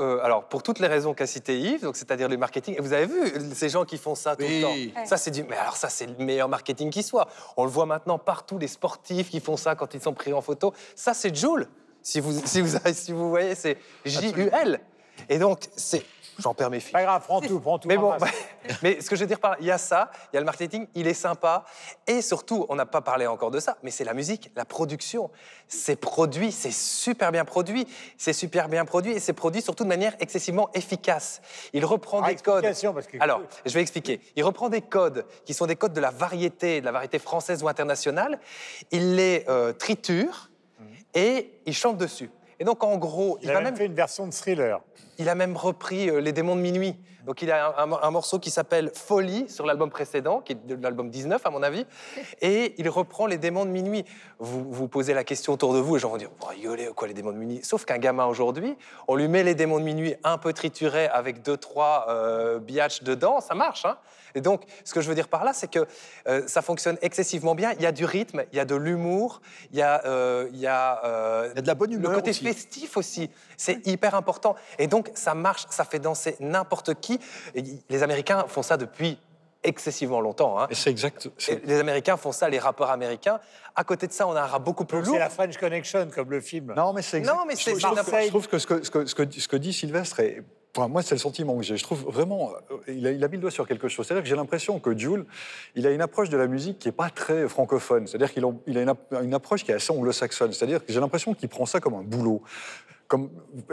[0.00, 2.94] euh, alors, pour toutes les raisons qu'a cité Yves, donc c'est-à-dire le marketing, et vous
[2.94, 3.20] avez vu
[3.54, 4.60] ces gens qui font ça tout Oui.
[4.60, 5.04] le temps.
[5.06, 5.44] Ça, c'est du.
[5.44, 7.28] Mais alors, ça, c'est le meilleur marketing qui soit.
[7.58, 10.40] On le voit maintenant partout, les sportifs qui font ça quand ils sont pris en
[10.40, 10.72] photo.
[10.94, 11.68] Ça, c'est Joule.
[12.02, 14.80] Si vous, si vous, si vous voyez, c'est J-U-L.
[15.28, 16.04] Et donc, c'est.
[16.38, 16.92] J'en perds mes filles.
[16.92, 17.88] pas grave, prends tout, prends tout.
[17.88, 18.12] Mais bon,
[18.82, 20.40] mais ce que je veux dire par là, il y a ça, il y a
[20.40, 21.64] le marketing, il est sympa.
[22.06, 25.30] Et surtout, on n'a pas parlé encore de ça, mais c'est la musique, la production.
[25.68, 27.86] C'est produit, c'est super bien produit.
[28.18, 31.40] C'est super bien produit et c'est produit surtout de manière excessivement efficace.
[31.72, 32.62] Il reprend Ah, des codes.
[32.62, 34.20] parce que- Alors, je vais expliquer.
[34.36, 37.62] Il reprend des codes qui sont des codes de la variété, de la variété française
[37.62, 38.38] ou internationale.
[38.90, 40.50] Il les euh, triture
[41.14, 42.30] et il chante dessus.
[42.58, 44.80] Et donc, en gros, Il a même fait une version de thriller.
[45.18, 46.96] il a même repris euh, Les démons de minuit.
[47.26, 50.66] Donc il a un, un- un morceau qui s'appelle Folie sur l'album précédent, qui est
[50.66, 51.84] de l'album 19 à mon avis,
[52.40, 54.04] et il reprend Les démons de minuit.
[54.38, 56.88] Vous vous posez la question autour de vous, et les gens vont dire, vous rigolez
[56.88, 57.60] ou quoi les démons de minuit?
[57.64, 58.76] Sauf qu'un gamin aujourd'hui,
[59.08, 63.02] on lui met les démons de minuit un peu triturés avec deux trois euh, biatchs
[63.02, 63.84] dedans, ça marche.
[63.84, 63.96] Hein
[64.34, 65.86] et donc, ce que je veux dire par là, c'est que
[66.28, 67.72] euh, ça fonctionne excessivement bien.
[67.72, 69.40] Il y a du rythme, il y a de l'humour,
[69.72, 71.96] il y a, euh, il y a, euh, Il y a de la bonne le
[71.96, 72.44] humeur côté aussi.
[72.44, 73.30] festif aussi.
[73.56, 74.54] C'est hyper important.
[74.78, 77.15] Et donc, ça marche, ça fait danser n'importe qui.
[77.54, 79.18] Et les Américains font ça depuis
[79.64, 80.60] excessivement longtemps.
[80.60, 80.66] hein.
[80.70, 81.28] Et c'est exact.
[81.64, 83.40] Les Américains font ça, les rappeurs américains.
[83.74, 85.14] À côté de ça, on a un rap beaucoup plus lourd.
[85.14, 86.72] C'est la French Connection, comme le film.
[86.76, 87.34] Non, mais c'est exact.
[87.34, 89.14] Non, mais Je c'est- je, trouve, n'importe- je trouve que ce que, ce que, ce
[89.14, 90.42] que, ce que dit Sylvestre, est,
[90.76, 91.76] enfin, moi, c'est le sentiment que j'ai.
[91.76, 92.52] Je trouve vraiment.
[92.70, 94.06] euh, Il a, il a mis le doigt sur quelque chose.
[94.06, 95.26] C'est-à-dire que j'ai l'impression que Jules,
[95.74, 98.06] il a une approche de la musique qui n'est pas très francophone.
[98.06, 100.52] C'est-à-dire qu'il a, une approche qui est assez anglo-saxonne.
[100.52, 102.40] C'est-à-dire que j'ai l'impression qu'il prend ça comme un boulot.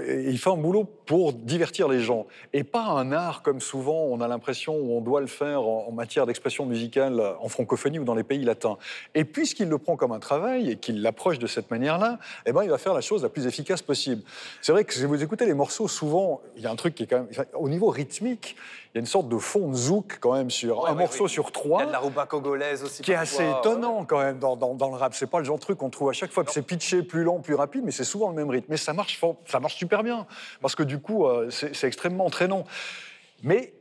[0.05, 4.03] Et il fait un boulot pour divertir les gens et pas un art comme souvent
[4.03, 8.03] on a l'impression où on doit le faire en, matière d'expression musicale en francophonie ou
[8.03, 8.77] dans les pays latins.
[9.15, 12.63] Et puisqu'il le prend comme un travail et qu'il l'approche de cette manière-là, eh ben
[12.63, 14.21] il va faire la chose la plus efficace possible.
[14.61, 17.03] C'est vrai que si vous écoutez les morceaux, souvent il y a un truc qui
[17.03, 18.55] est quand même au niveau rythmique,
[18.95, 21.23] y a une sorte de fond de zouk quand même sur Ouais, un ouais, morceau
[21.23, 21.29] oui.
[21.29, 23.01] sur Il y trois a de la rumba congolaise aussi.
[23.01, 25.13] qui est assez étonnant quand même dans, dans- dans le rap.
[25.15, 26.43] C'est pas le genre de truc qu'on trouve à chaque fois.
[26.47, 28.67] C'est pitché, plus lent, plus rapide, mais c'est souvent le même rythme.
[28.69, 30.27] Mais ça marche, ça marche super bien
[30.61, 32.65] parce que du coup, euh, c'est extrêmement entraînant.
[33.41, 33.73] Mais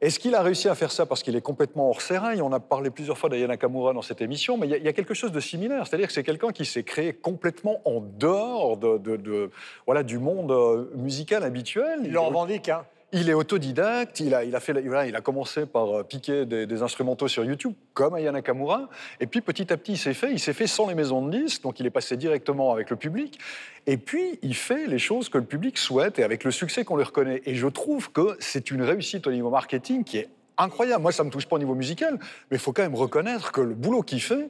[0.00, 2.58] est-ce qu'il a réussi à faire ça parce qu'il est complètement hors sérail On a
[2.60, 5.32] parlé plusieurs fois d'Aya Nakamura dans cette émission, mais il y y, a quelque chose
[5.32, 5.86] de similaire.
[5.86, 9.50] C'est-à-dire que c'est quelqu'un qui s'est créé complètement en dehors de, de- de-
[9.86, 12.00] voilà, du monde euh, musical habituel.
[12.04, 12.84] Il le revendique, hein.
[13.14, 16.82] Il est autodidacte, il a, il a, fait, il a commencé par euh, piquer des,
[16.82, 18.88] instrumentaux sur YouTube, comme Aya Nakamura,
[19.20, 21.38] et puis petit à petit, il s'est fait, il s'est fait sans les maisons de
[21.38, 23.38] disques, donc il est passé directement avec le public,
[23.86, 26.96] et puis il fait les choses que le public souhaite, et avec le succès qu'on
[26.96, 27.42] lui reconnaît.
[27.44, 31.02] Et je trouve que c'est une réussite au niveau marketing qui est incroyable.
[31.02, 32.18] Moi, ça me touche pas au niveau musical,
[32.50, 34.48] mais il faut quand même reconnaître que le boulot qu'il fait,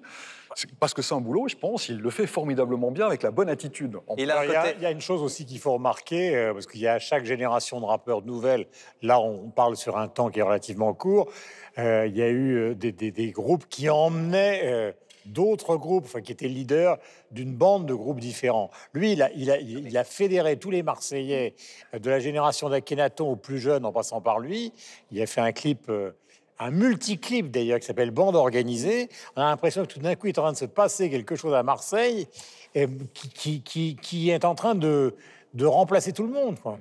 [0.81, 3.49] parce que c'est un boulot, je pense, il le fait formidablement bien avec la bonne
[3.49, 3.99] attitude.
[4.19, 6.35] Il a il, y a, côté- il y a une chose aussi qu'il faut remarquer,
[6.37, 8.67] euh, parce qu'il y a chaque génération de rappeurs nouvelles,
[9.03, 11.31] là on parle sur un temps qui est relativement court,
[11.79, 14.93] euh, il y a eu euh, des, des- des groupes qui emmenaient euh,
[15.25, 16.99] d'autres groupes, enfin, qui étaient leaders
[17.31, 18.71] d'une bande de groupes différents.
[18.93, 21.55] Lui, il a, il a- il- il a fédéré tous les Marseillais
[21.97, 24.73] de la génération d'Akhenaton aux plus jeunes en passant par lui.
[25.13, 25.89] Il a fait un clip...
[25.89, 26.11] euh,
[26.59, 29.09] un multiclip d'ailleurs qui s'appelle Bande organisée.
[29.37, 31.35] On a l'impression que tout d'un coup il est en train de se passer quelque
[31.37, 32.27] chose à Marseille
[32.75, 35.15] et qui, qui- qui- qui est en train de,
[35.55, 36.59] de remplacer tout le monde.
[36.61, 36.79] quoi.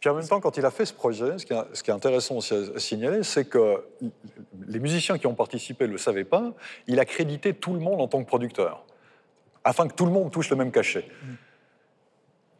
[0.00, 1.90] Puis en même temps, quand il a fait ce projet, ce qui est, ce qui
[1.90, 3.84] est intéressant aussi à signaler, c'est que
[4.68, 6.52] les musiciens qui ont participé ne le savaient pas,
[6.86, 8.84] il a crédité tout le monde en tant que producteur,
[9.64, 11.04] afin que tout le monde touche le même cachet.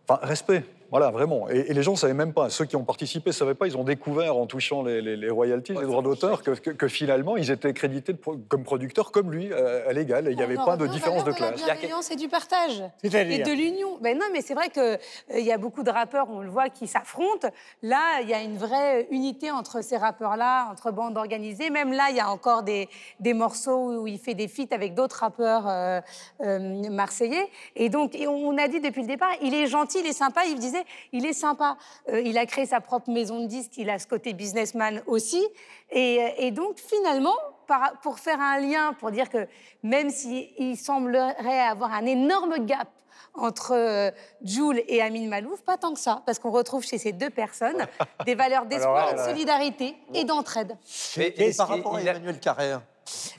[0.08, 1.48] Enfin, respect, voilà, vraiment.
[1.50, 3.66] Et, et les gens ne savaient même pas, ceux qui ont participé ne savaient pas,
[3.66, 6.88] ils ont découvert en touchant les, les- les royalties, les droits d'auteur, que, que- que
[6.88, 10.42] finalement, ils étaient crédités de comme producteurs, comme lui, euh, à l'égal, et il n'y
[10.42, 11.60] avait pas de différence de classe.
[11.66, 12.82] la bienveillance et du partage.
[13.02, 13.08] Et
[13.42, 13.98] de l'union.
[14.00, 16.86] Ben non, mais c'est vrai qu'il y a beaucoup de rappeurs, on le voit, qui
[16.86, 17.48] s'affrontent.
[17.82, 21.70] Là, il y a une vraie unité entre ces rappeurs-là, entre bandes organisées.
[21.70, 22.88] Même là, il y a encore des,
[23.20, 26.00] des morceaux où il fait des feats avec d'autres rappeurs euh,
[26.42, 27.48] euh, marseillais.
[27.76, 30.42] Et donc, et on a dit depuis le départ, il est gentil, il est sympa.
[30.48, 30.77] Il disait,
[31.12, 31.76] il est sympa.
[32.08, 35.44] Euh, il a créé sa propre maison de disques, il a ce côté businessman aussi.
[35.90, 37.34] Et, et donc, finalement,
[37.66, 39.46] par- pour faire un lien, pour dire que
[39.82, 42.88] même s'il semblerait avoir un énorme gap
[43.34, 44.10] entre euh,
[44.42, 47.86] Jules et Amine Malouf, pas tant que ça, parce qu'on retrouve chez ces deux personnes
[48.26, 50.76] des valeurs d'espoir, de solidarité et d'entraide.
[51.16, 52.82] Mais- Et par rapport à il a- Emmanuel Carrère,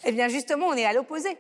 [0.06, 1.38] Eh bien, justement, on est à l'opposé.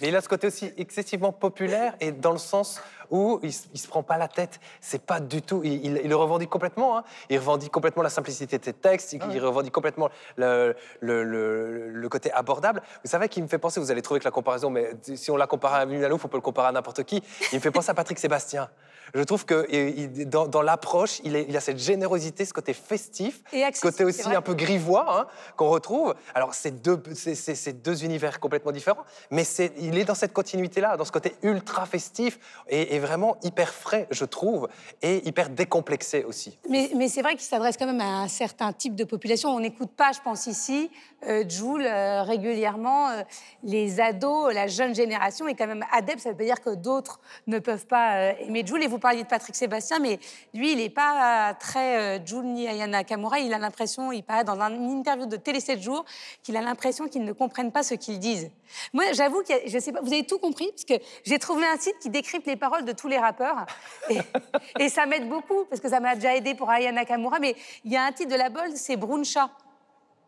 [0.00, 3.78] Mais il a ce côté aussi excessivement populaire et dans le sens où il, il
[3.80, 4.60] se prend pas la tête.
[4.80, 5.60] C'est pas du tout.
[5.64, 6.98] Il, il- il le revendique complètement.
[6.98, 7.04] hein.
[7.28, 9.12] Il revendique complètement la simplicité de ses textes.
[9.12, 12.82] Il, il revendique complètement le, le- le- le côté abordable.
[13.04, 13.80] Vous savez qui me fait penser.
[13.80, 16.28] Vous allez trouver que la comparaison, mais si on la compare à Amine Malouf, on
[16.28, 17.22] peut le comparer à n'importe qui.
[17.52, 18.68] Il me fait penser à Patrick Sébastien.
[19.12, 23.42] Je trouve que il- dans, dans l'approche, il, il a cette générosité, ce côté festif,
[23.52, 26.14] Et ce côté aussi un peu grivois hein, qu'on retrouve.
[26.32, 29.42] Alors, c'est deux, univers complètement différents, mais
[29.78, 34.06] il est dans cette continuité-là, dans ce côté ultra festif et, et vraiment hyper frais,
[34.10, 34.68] je trouve,
[35.02, 36.58] et hyper décomplexé aussi.
[36.68, 39.50] Mais, mais c'est vrai qu'il s'adresse quand même à un certain type de population.
[39.50, 40.90] On n'écoute pas, je pense ici,
[41.26, 43.22] euh, Jules, euh, régulièrement, euh,
[43.62, 46.20] les ados, la jeune génération est quand même adepte.
[46.20, 48.82] Ça veut dire que d'autres ne peuvent pas euh, aimer Jules.
[48.82, 50.18] Et vous parliez de Patrick Sébastien, mais
[50.54, 53.38] lui, il n'est pas très Jules ni Ayana Kamura.
[53.40, 56.04] Il a l'impression, il paraît dans un- une interview de Télé 7 jours,
[56.42, 58.50] qu'il a l'impression qu'ils ne comprennent pas ce qu'ils disent.
[58.92, 61.76] Moi, j'avoue que je sais pas, vous avez tout compris, parce que j'ai trouvé un
[61.76, 63.66] site qui décrypte les paroles de de tous les rappeurs.
[64.08, 64.18] Et,
[64.78, 67.38] et ça m'aide beaucoup, parce que ça m'a déjà aidé pour Aya Nakamura.
[67.38, 69.50] Mais il y a un titre de la Bold, c'est Bruncha.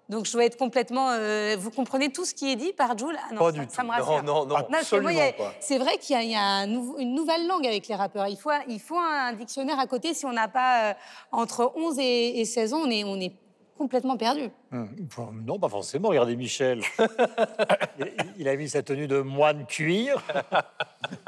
[0.08, 1.10] Donc je dois être complètement.
[1.10, 3.66] euh, vous comprenez tout ce qui est dit par Jules ah non, Pas ça, du
[3.70, 3.88] ça tout.
[3.88, 4.22] me rassure.
[4.24, 4.54] Non, non, non.
[5.32, 5.54] pas.
[5.60, 8.26] c'est vrai qu'il y a, y a un nouveau- une nouvelle langue avec les rappeurs.
[8.28, 10.12] Il faut, il faut un dictionnaire à côté.
[10.12, 10.94] Si on n'a pas euh,
[11.30, 13.32] entre 11 et, et 16 ans, on est, on est
[13.76, 14.50] complètement perdu.
[14.72, 14.88] Hum,
[15.44, 16.08] Non, pas forcément.
[16.08, 16.80] Regardez Michel.
[17.98, 18.06] il,
[18.38, 20.22] il a mis sa tenue de moine cuir.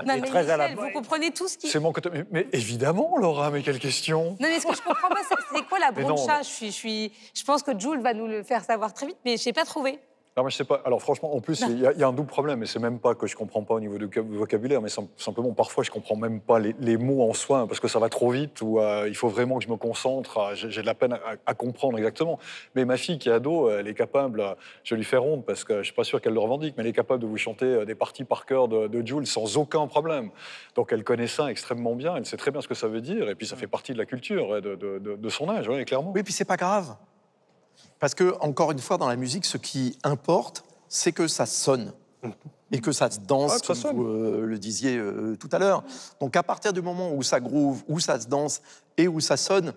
[0.07, 1.69] Non, Et mais très à la vous comprenez tout ce qui.
[1.69, 2.11] C'est mon côté.
[2.13, 5.67] Mais, mais évidemment, Laura, mais quelle question Non, mais ce que je comprends pas, c'est-
[5.69, 8.27] quoi la non, broncha mais- je, suis, je, suis, je pense que Jules va nous
[8.27, 9.99] le faire savoir très vite, mais je n'ai pas trouvé.
[10.37, 10.83] Non, mais je sais pas.
[10.85, 12.61] Alors, franchement, en plus, il y, a- il y a un double problème.
[12.65, 15.07] Et c'est même pas que je comprends pas au niveau du voc- vocabulaire, mais sim-
[15.17, 18.01] simplement, parfois, je comprends même pas les, les mots en soi, hein, parce que ça
[18.01, 20.39] va trop vite, ou euh, il faut vraiment que je me concentre.
[20.39, 22.41] euh, J'ai de la peine à, à comprendre exactement.
[22.75, 25.63] Mais ma fille, qui est ado, elle est capable, euh, je lui fais honte, parce
[25.63, 27.87] que je suis pas sûr qu'elle le revendique, mais elle est capable de vous chanter
[27.87, 30.31] des parties par cœur de, de Jules sans aucun problème.
[30.75, 32.17] Donc, elle connaît ça extrêmement bien.
[32.17, 33.29] Elle sait très bien ce que ça veut dire.
[33.29, 35.85] Et puis, ça fait partie de la culture de, de- de- de son âge, ouais,
[35.85, 36.11] clairement.
[36.13, 36.97] Oui, puis c'est pas grave.
[38.05, 41.91] Parce que, encore une fois, dans la musique, ce qui importe, c'est que ça sonne.
[42.71, 45.59] Et que ça se danse, Ah, ça comme vous euh, le disiez euh, tout à
[45.59, 45.83] l'heure.
[46.21, 48.61] Donc, à partir du moment où ça groove, où ça se danse
[48.99, 49.73] et où ça sonne,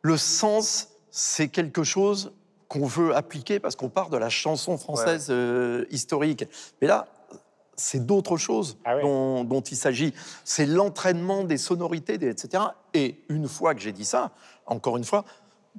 [0.00, 2.32] le sens, c'est quelque chose
[2.68, 6.46] qu'on veut appliquer parce qu'on part de la chanson française euh, historique.
[6.80, 7.06] Mais là,
[7.76, 9.02] c'est d'autres choses Ah oui.
[9.02, 10.14] dont, dont il s'agit.
[10.46, 12.64] C'est l'entraînement des sonorités, des- etc.
[12.94, 14.30] Et une fois que j'ai dit ça,
[14.64, 15.26] encore une fois,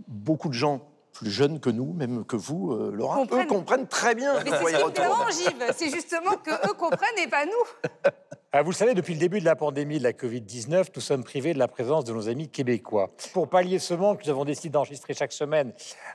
[0.07, 0.81] beaucoup de gens
[1.13, 3.45] plus jeunes que nous, même que vous, euh, Laura, Comprennent.
[3.45, 5.07] eux comprennent très bien Mais c'est ce qui me retourne.
[5.07, 5.73] dérange, Yves.
[5.75, 8.11] C'est justement que eux comprennent et pas nous.
[8.53, 11.23] Ah, vous le savez, depuis le début de la pandémie de la Covid-19, nous sommes
[11.23, 13.09] privés de la présence de nos amis québécois.
[13.31, 15.71] Pour pallier ce manque, nous avons décidé d'enregistrer chaque semaine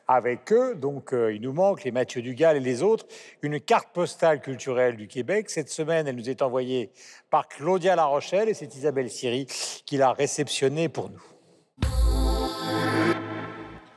[0.06, 3.06] avec eux, donc euh, il nous manque les Mathieu Dugal et les autres,
[3.40, 5.48] une carte postale culturelle du Québec.
[5.48, 6.90] Cette semaine, elle nous est envoyée
[7.30, 9.46] par Claudia La Rochelle et c'est Isabelle Siri
[9.86, 11.22] qui l'a réceptionnée pour nous.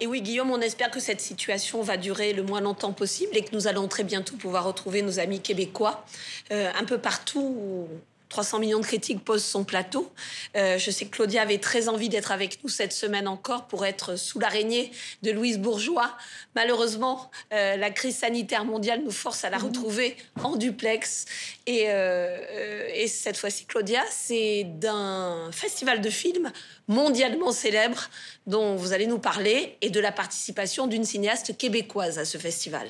[0.01, 3.43] Et oui, Guillaume, on espère que cette situation va durer le moins longtemps possible et
[3.43, 6.05] que nous allons très bientôt pouvoir retrouver nos amis québécois
[6.51, 7.87] euh, un peu partout
[8.29, 10.11] 300 millions de critiques posent son plateau.
[10.55, 13.85] Euh, je sais que Claudia avait très envie d'être avec nous cette semaine encore pour
[13.85, 14.91] être sous l'araignée
[15.23, 16.15] de Louise Bourgeois.
[16.55, 21.25] Malheureusement, euh, la crise sanitaire mondiale nous force à la retrouver en duplex.
[21.65, 26.51] Et, euh, euh, et cette fois-ci, Claudia, c'est d'un festival de films
[26.87, 28.09] mondialement célèbre
[28.47, 32.87] dont vous allez nous parler et de la participation d'une cinéaste québécoise à ce festival.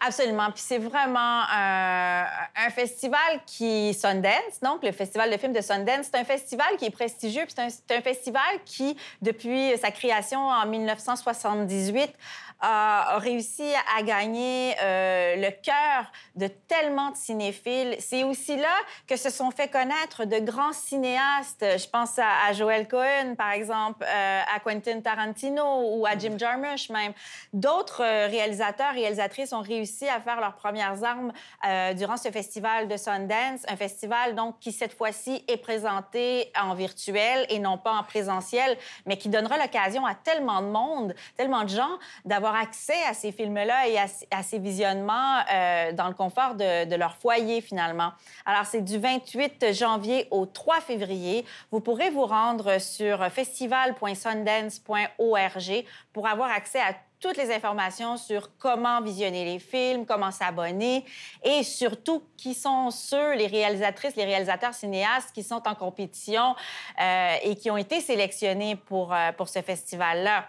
[0.00, 0.50] Absolument.
[0.52, 2.22] Puis c'est vraiment euh,
[2.56, 6.84] un festival qui Sundance, donc le festival de films de Sundance, c'est un festival qui
[6.84, 7.42] est prestigieux.
[7.44, 12.12] puis C'est un, festival qui, depuis sa création en 1978,
[12.60, 17.96] a, a réussi à gagner euh, le cœur de tellement de cinéphiles.
[17.98, 18.74] C'est aussi là
[19.06, 21.64] que se sont fait connaître de grands cinéastes.
[21.64, 26.36] Je pense à, à Joel Cohen, par exemple, euh, à Quentin Tarantino ou à Jim
[26.38, 27.12] Jarmusch même.
[27.52, 31.32] D'autres euh, réalisateurs, réalisatrices ont réussi à faire leurs premières armes
[31.66, 36.74] euh, durant ce festival de Sundance, un festival donc qui cette fois-ci est présenté en
[36.74, 41.64] virtuel et non pas en présentiel, mais qui donnera l'occasion à tellement de monde, tellement
[41.64, 44.06] de gens d'avoir accès à ces films-là et à,
[44.42, 48.12] ces visionnements euh, dans le confort de, de leur foyer finalement.
[48.46, 51.44] Alors c'est du 28 janvier au 3 février.
[51.70, 59.00] Vous pourrez vous rendre sur festival.sundance.org pour avoir accès à toutes les informations sur comment
[59.00, 61.04] visionner les films, comment s'abonner
[61.42, 66.54] et surtout qui sont ceux, les réalisatrices, les réalisateurs cinéastes qui sont en compétition
[67.00, 70.48] euh, et qui ont été sélectionnés pour, euh, pour ce festival-là.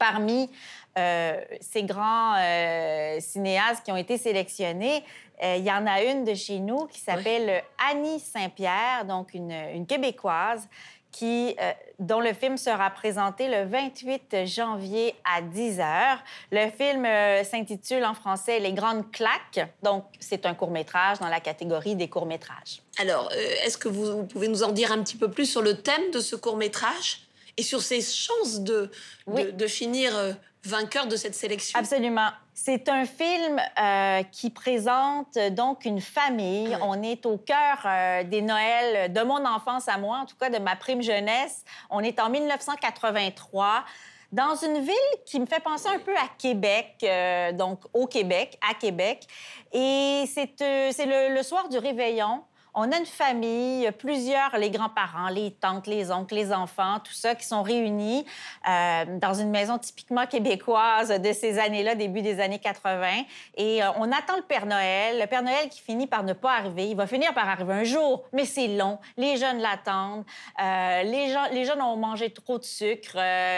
[0.00, 0.48] Parmi
[0.96, 5.04] euh, ces grands euh, cinéastes qui ont été sélectionnés,
[5.44, 9.52] euh, il y en a une de chez nous qui s'appelle Annie Saint-Pierre, donc une,
[9.52, 10.66] une Québécoise,
[11.12, 11.56] qui,
[11.98, 16.18] dont le film sera présenté le 28 janvier à 10 h.
[16.52, 17.04] Le film
[17.44, 19.68] s'intitule en français Les Grandes Claques.
[19.82, 22.80] Donc, c'est un court-métrage dans la catégorie des courts-métrages.
[23.00, 25.62] Alors, euh, est-ce que vous, vous pouvez nous en dire un petit peu plus sur
[25.62, 27.22] le thème de ce court métrage
[27.60, 28.90] et sur ses chances de,
[29.26, 29.44] Oui.
[29.44, 30.32] de, de finir euh,
[30.64, 32.30] vainqueur de cette sélection Absolument.
[32.54, 36.76] C'est un film euh, qui présente euh, donc une famille.
[36.82, 40.50] On est au cœur euh, des Noëls de mon enfance à moi, en tout cas
[40.50, 41.64] de ma prime jeunesse.
[41.88, 43.84] On est en 1983
[44.32, 44.94] dans une ville
[45.26, 49.26] qui me fait penser un peu à Québec, euh, donc au Québec, à Québec.
[49.72, 52.42] Et c'est euh, le soir du réveillon.
[52.74, 57.34] On a une famille, plusieurs, les grands-parents, les tantes, les oncles, les enfants, tout ça,
[57.34, 58.24] qui sont réunis
[58.68, 63.24] euh, dans une maison typiquement québécoise de ces années-là, début des années 80.
[63.56, 65.18] Et euh, on attend le Père Noël.
[65.18, 66.88] Le Père Noël qui finit par ne pas arriver.
[66.88, 68.98] Il va finir par arriver un jour, mais c'est long.
[69.16, 70.24] Les jeunes l'attendent.
[70.62, 73.16] Euh, les, gens, les jeunes ont mangé trop de sucre.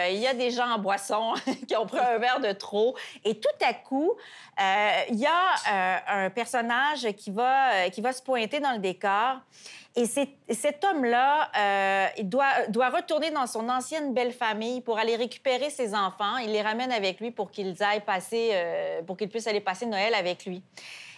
[0.09, 1.33] Il y a des gens en boisson
[1.67, 2.95] qui ont pris un verre de trop.
[3.23, 4.13] Et tout à coup,
[4.57, 9.02] il y a un personnage qui va, qui va se pointer dans le décor.
[9.95, 15.69] Et cet homme-là, euh, doit, doit retourner dans son ancienne belle famille pour aller récupérer
[15.69, 16.37] ses enfants.
[16.37, 19.85] Il les ramène avec lui pour qu'ils aillent passer, euh, pour qu'ils puissent aller passer
[19.85, 20.63] Noël avec lui.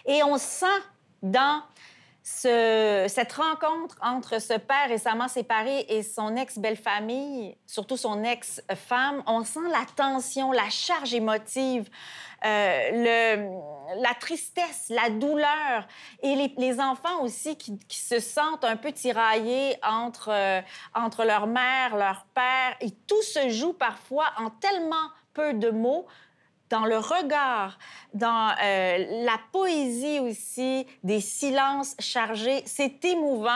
[0.04, 0.66] Et on sent
[1.22, 1.62] dans
[2.26, 9.44] ce- cette rencontre entre ce père récemment séparé et son ex-belle-famille, surtout son ex-femme, on
[9.44, 11.88] sent la tension, la charge émotive,
[12.44, 13.48] euh,
[14.00, 15.86] la tristesse, la douleur
[16.20, 20.60] et les, enfants aussi qui, qui se sentent un peu tiraillés entre, euh,
[20.94, 22.74] entre leur mère, leur père.
[22.80, 26.06] Et tout se joue parfois en tellement peu de mots
[26.70, 27.78] dans le regard,
[28.14, 32.62] dans euh, la poésie aussi, des silences chargés.
[32.66, 33.50] C'est émouvant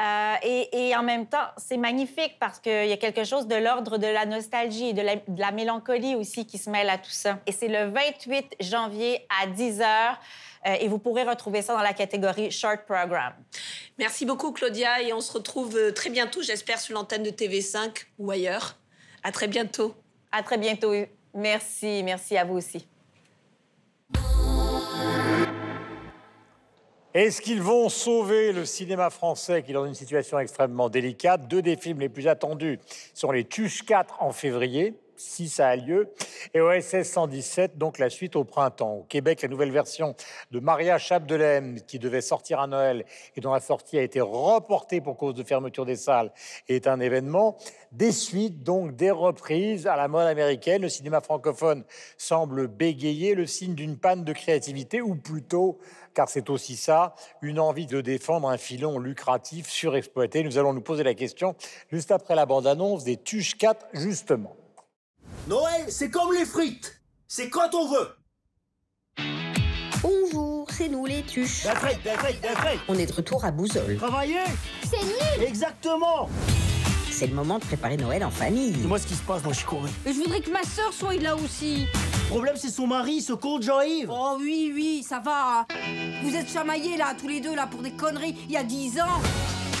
[0.00, 3.56] euh, et, et en même temps, c'est magnifique parce qu'il y a quelque chose de
[3.56, 6.98] l'ordre de la nostalgie et de la, de la mélancolie aussi qui se mêle à
[6.98, 7.38] tout ça.
[7.46, 10.16] Et c'est le 28 janvier à 10 h.
[10.80, 13.32] et vous pourrez retrouver ça dans la catégorie Short Program.
[13.98, 15.02] Merci beaucoup, Claudia.
[15.02, 18.76] Et on se retrouve euh, très bientôt, j'espère, sur l'antenne de TV5 ou ailleurs.
[19.22, 19.94] À très bientôt.
[20.32, 20.92] À très bientôt.
[21.34, 22.86] Merci, merci à vous aussi.
[27.14, 31.60] Est-ce qu'ils vont sauver le cinéma français qui est dans une situation extrêmement délicate Deux
[31.60, 32.78] des films les plus attendus
[33.12, 36.12] sont les Tuches 4 en février, si ça a lieu,
[36.54, 38.94] et OSS 117, donc la suite au printemps.
[38.94, 40.14] Au Québec, la nouvelle version
[40.50, 43.04] de Maria Chapdelaine, qui devait sortir à Noël
[43.36, 46.32] et dont la sortie a été reportée pour cause de fermeture des salles,
[46.68, 47.56] est un événement.
[47.92, 50.82] Des suites, donc des reprises à la mode américaine.
[50.82, 51.84] Le cinéma francophone
[52.16, 55.78] semble bégayer, le signe d'une panne de créativité, ou plutôt
[56.14, 60.42] car c'est aussi ça, une envie de défendre un filon lucratif surexploité.
[60.42, 61.54] Nous allons nous poser la question
[61.90, 64.54] juste après la bande-annonce des Tuches 4, justement.
[65.48, 67.00] Noël, c'est comme les frites.
[67.26, 68.08] C'est quand on veut.
[70.00, 71.62] Bonjour, c'est nous les tuches.
[71.66, 72.80] Frites, des frites.
[72.88, 73.96] On est de retour à Bouzol.
[73.96, 74.44] Travailler
[74.88, 76.28] C'est nul Exactement.
[77.10, 78.70] C'est le moment de préparer Noël en famille.
[78.70, 79.88] Dis-moi ce qui se passe, moi je suis couru.
[80.06, 81.86] Je voudrais que ma sœur soit là aussi.
[81.86, 84.10] Le problème, c'est son mari, ce con Jean-Yves.
[84.10, 85.66] Oh oui, oui, ça va.
[86.22, 89.00] Vous êtes chamaillés là, tous les deux là, pour des conneries, il y a 10
[89.00, 89.20] ans.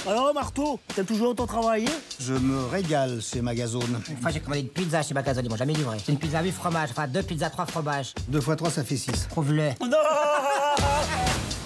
[0.06, 1.86] Alors, Marteau, t'as toujours autant travaillé
[2.18, 4.02] Je me régale chez Magazone.
[4.10, 5.96] Une fois, j'ai commandé une pizza chez Magazone, ils m'ont jamais livré.
[6.04, 8.12] C'est une pizza 8 fromages, enfin deux pizzas 3 fromages.
[8.26, 9.26] Deux fois trois, ça fait six.
[9.30, 9.70] Prouve-le.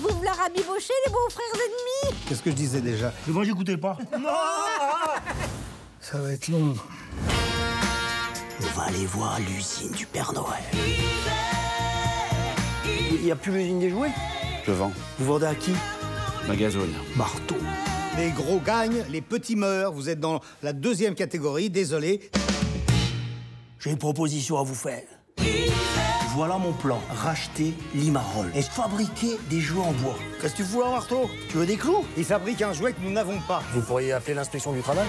[0.03, 3.79] Vous voulez rabibocher les beaux frères ennemis Qu'est-ce que je disais déjà Mais moi, j'écoutais
[3.79, 3.97] pas.
[6.01, 6.75] Ça va être long.
[8.61, 10.63] On va aller voir l'usine du Père Noël.
[13.11, 14.13] Il n'y a plus l'usine des jouets?
[14.67, 14.93] Je vends.
[15.19, 15.73] Vous vendez à qui?
[16.47, 16.93] Magazone.
[17.17, 17.57] Marteau.
[18.19, 19.93] Les gros gagnent, les petits meurent.
[19.93, 22.31] Vous êtes dans la deuxième catégorie, désolé.
[23.79, 25.03] J'ai une proposition à vous faire.
[26.35, 27.01] Voilà mon plan.
[27.11, 30.17] Racheter Limarol et fabriquer des jouets en bois.
[30.41, 32.05] Qu'est-ce que tu fous là, Marteau Tu veux des clous?
[32.17, 33.63] Ils fabriquent un jouet que nous n'avons pas.
[33.73, 35.07] Vous pourriez appeler l'inspection du travail?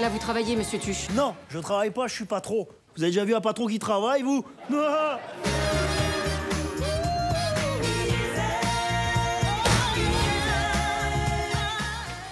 [0.00, 1.08] Là, vous travaillez, monsieur Tuche.
[1.14, 2.66] Non, je travaille pas, je suis patron.
[2.96, 4.44] Vous avez déjà vu un patron qui travaille, vous?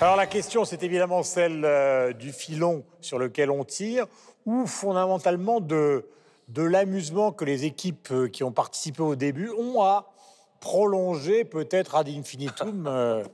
[0.02, 4.06] Alors la question, c'est évidemment celle euh, du filon sur lequel on tire,
[4.46, 6.06] ou fondamentalement de,
[6.48, 10.10] de l'amusement que les équipes euh, qui ont participé au début ont à
[10.60, 13.24] prolonger peut-être ad infinitum euh,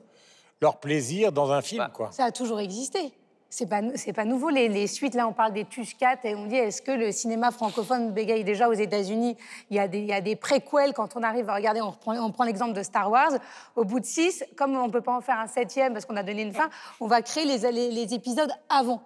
[0.60, 1.86] leur plaisir dans un film.
[1.94, 2.10] Quoi.
[2.10, 3.12] Ça a toujours existé.
[3.58, 4.50] C'est pas, c'est pas nouveau.
[4.50, 7.50] Les, les suites, là, on parle des 4 et on dit est-ce que le cinéma
[7.50, 9.34] francophone bégaye déjà aux États-Unis?
[9.70, 11.80] Il, y a des- il y a des préquels quand on arrive à regarder.
[11.80, 13.30] On, reprend- on prend l'exemple de Star Wars.
[13.74, 16.22] Au bout de 6, comme on peut pas en faire un septième parce qu'on a
[16.22, 16.68] donné une fin,
[17.00, 19.00] on va créer les, les, les épisodes avant.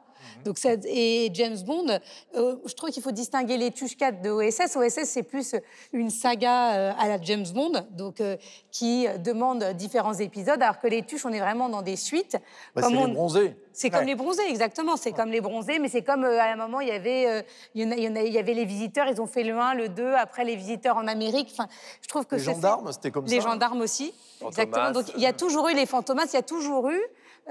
[0.45, 1.99] Donc ça- et James Bond,
[2.37, 4.77] euh, je trouve qu'il faut distinguer les Tuches 4 de OSS.
[4.77, 5.55] OSS, c'est plus
[5.93, 8.37] une saga euh, à la James Bond, donc euh,
[8.71, 12.37] qui demande différents épisodes, alors que les Tuches, on est vraiment dans des suites.
[12.75, 13.57] Bah, Comme c'est on- les bronzés.
[13.73, 14.97] c'est comme les bronzés, exactement.
[14.97, 17.45] C'est comme les bronzés, mais c'est comme à un moment, il y avait,
[17.75, 19.27] il y en a- il y en a- il y avait les visiteurs, ils ont
[19.27, 21.49] fait le 1, le 2, après les visiteurs en Amérique.
[21.53, 21.69] Enfin,
[22.03, 23.49] je trouve que Les gendarmes, c'était comme Les ça.
[23.51, 24.13] gendarmes aussi.
[24.39, 24.49] Fantomas.
[24.63, 24.91] Exactement.
[24.93, 27.01] Donc il y a toujours eu les fantomas, il y a toujours eu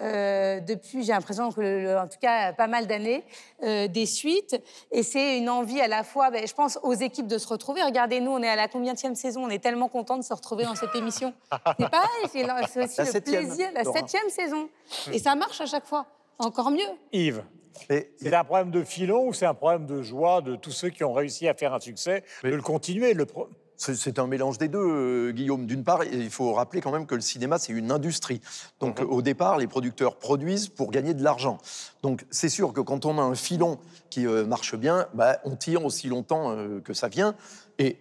[0.01, 3.23] euh, depuis, j'ai l'impression que, le- le- en tout cas, pas mal d'années,
[3.63, 4.61] euh, des suites.
[4.91, 7.81] Et c'est une envie à la fois, ben, je pense, aux équipes de se retrouver.
[7.83, 10.63] Regardez, nous, on est à la combienième saison On est tellement contents de se retrouver
[10.65, 11.33] dans cette émission.
[11.79, 14.69] C'est pareil, c'est aussi La le septième, plaisir, la septième saison.
[15.11, 16.05] Et ça marche à chaque fois.
[16.39, 16.87] Encore mieux.
[17.11, 17.43] Yves,
[17.89, 21.03] c'est un problème de filon ou c'est un problème de joie de tous ceux qui
[21.03, 23.49] ont réussi à faire un succès, de le continuer le pro-
[23.81, 25.65] C'est- un mélange des deux, euh, Guillaume.
[25.65, 28.41] D'une part, il faut rappeler quand même que le cinéma, c'est une industrie.
[28.81, 31.59] Donc, au départ, les producteurs produisent pour gagner de l'argent.
[32.03, 35.55] Donc, c'est sûr que quand on a un filon qui euh, marche bien, bah, on
[35.55, 37.35] tire aussi longtemps euh, que ça vient.
[37.77, 37.99] Et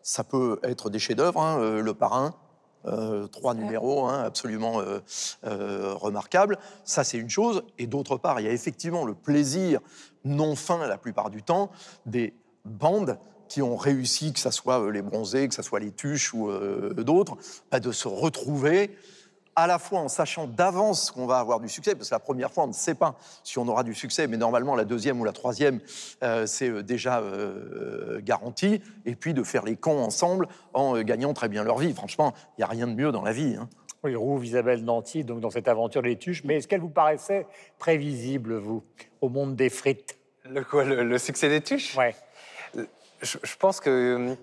[0.00, 2.34] ça peut être des chefs-d'œuvre, hein, euh, Le Parrain.
[2.86, 5.00] euh, trois numéros hein, absolument euh,
[5.44, 6.56] euh, remarquables.
[6.84, 7.64] Ça, c'est une chose.
[7.78, 9.80] Et d'autre part, il y a effectivement le plaisir
[10.24, 11.68] non fin la plupart du temps
[12.06, 12.32] des
[12.64, 13.18] bandes
[13.48, 16.50] qui ont réussi, que ce soit euh, les bronzés, que ce soit les tuches ou
[16.50, 17.36] euh, d'autres,
[17.70, 18.96] bah, de se retrouver
[19.58, 22.52] à la fois en sachant d'avance qu'on va avoir du succès, parce que la première
[22.52, 25.24] fois, on ne sait pas si on aura du succès, mais normalement, la deuxième ou
[25.24, 25.80] la troisième,
[26.22, 31.32] euh, c'est déjà euh, garanti, et puis de faire les cons ensemble en euh, gagnant
[31.32, 31.94] très bien leur vie.
[31.94, 33.56] Franchement, il n'y a rien de mieux dans la vie.
[33.58, 33.66] hein.
[34.04, 36.44] Oui, Rouve, Isabelle Nanty, donc dans cette aventure des tuches.
[36.44, 37.46] Mais est-ce qu'elle vous paraissait
[37.78, 38.84] prévisible, vous,
[39.22, 40.18] au monde des frites?
[40.44, 41.96] Le quoi, le, le succès des tuches?
[41.96, 42.14] Ouais.
[43.22, 44.34] Je, pense que euh,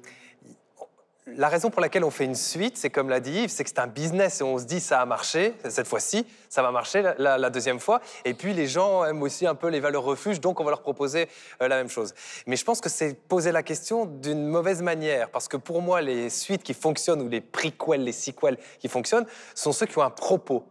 [1.28, 3.70] la raison pour laquelle on fait une suite, c'est comme l'a dit Yves, c'est que
[3.70, 7.04] c'est un business et on se dit ça a marché cette fois-ci, ça va marcher
[7.18, 8.02] la deuxième fois.
[8.26, 10.82] Et puis les gens aiment aussi un peu les valeurs refuges, donc on va leur
[10.82, 11.30] proposer
[11.62, 12.14] euh, la même chose.
[12.48, 16.02] Mais je pense que c'est poser la question d'une mauvaise manière, parce que pour moi,
[16.02, 20.04] les suites qui fonctionnent ou les prequels, les sequels qui fonctionnent, sont ceux qui ont
[20.04, 20.66] un propos.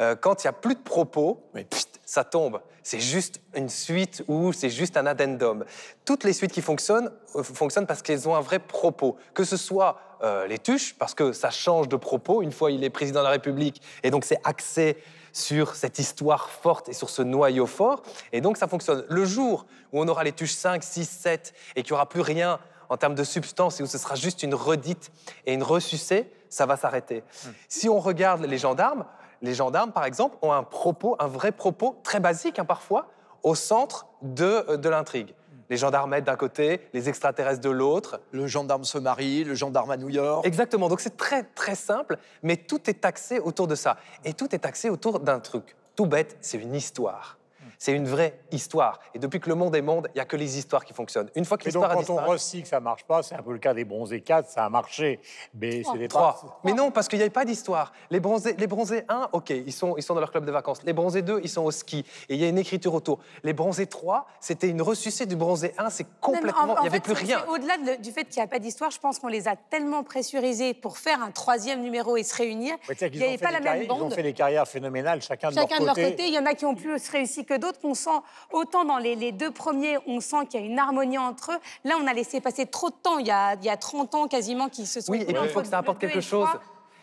[0.00, 2.60] Euh, quand il n'y a plus de propos, mais pfft, ça tombe.
[2.82, 5.64] C'est juste une suite ou c'est juste un addendum.
[6.04, 9.16] Toutes les suites qui fonctionnent euh, fonctionnent parce qu'elles ont un vrai propos.
[9.32, 12.42] Que ce soit euh, les tuches, parce que ça change de propos.
[12.42, 14.96] Une fois, il est président de la République, et donc c'est axé
[15.32, 18.02] sur cette histoire forte et sur ce noyau fort.
[18.32, 19.04] Et donc ça fonctionne.
[19.08, 22.20] Le jour où on aura les tuches 5, 6, 7 et qu'il n'y aura plus
[22.20, 25.10] rien en termes de substance et où ce sera juste une redite
[25.46, 27.24] et une ressucée, ça va s'arrêter.
[27.68, 29.04] Si on regarde les gendarmes,
[29.42, 33.08] les gendarmes, par exemple, ont un propos, un vrai propos, très basique hein, parfois,
[33.42, 35.34] au centre de, euh, de l'intrigue.
[35.70, 38.20] Les gendarmettes d'un côté, les extraterrestres de l'autre.
[38.32, 40.46] Le gendarme se marie, le gendarme à New York.
[40.46, 43.96] Exactement, donc c'est très très simple, mais tout est axé autour de ça.
[44.24, 45.76] Et tout est axé autour d'un truc.
[45.96, 47.38] Tout bête, c'est une histoire.
[47.78, 49.00] C'est une vraie histoire.
[49.14, 51.28] Et depuis que le monde est monde, il n'y a que les histoires qui fonctionnent.
[51.34, 52.30] Une fois que Et donc, l'histoire a quand on disparu...
[52.30, 53.22] recycle, ça marche pas.
[53.22, 55.20] C'est un peu le cas des bronzés 4, ça a marché.
[55.54, 56.60] Mais c'est des Trois.
[56.64, 57.92] Mais non, parce qu'il n'y avait pas d'histoire.
[58.10, 60.82] Les bronzés, les bronzés 1, ok, ils sont, ils sont dans leur club de vacances.
[60.84, 62.04] Les bronzés 2, ils sont au ski.
[62.28, 63.18] Et il y a une écriture autour.
[63.42, 65.90] Les bronzés 3, c'était une ressucée du bronzé 1.
[65.90, 66.60] C'est complètement.
[66.62, 67.44] en- en Il n'y avait fait, plus rien.
[67.48, 70.02] Au-delà de- du fait qu'il n'y a pas d'histoire, je pense qu'on les a tellement
[70.04, 72.74] pressurisés pour faire un troisième numéro et se réunir.
[72.88, 74.14] Ouais, Il qu'ils n'y ont avait fait pas des la même carrières- Ils ont bande.
[74.14, 76.26] fait des carrières phénoménales, chacun, Chacun de leur côté.
[76.28, 77.73] Il y en a qui ont plus réussi que d'autres.
[77.80, 78.10] Qu'on sent
[78.52, 81.58] autant dans les, les deux premiers, on sent qu'il y a une harmonie entre eux.
[81.84, 83.18] Là, on a laissé passer trop de temps.
[83.18, 85.12] Il y a, il y a 30 ans quasiment qui se sont.
[85.12, 86.48] Oui, et puis il faut que ça apporte quelque chose.
[86.48, 86.60] trois.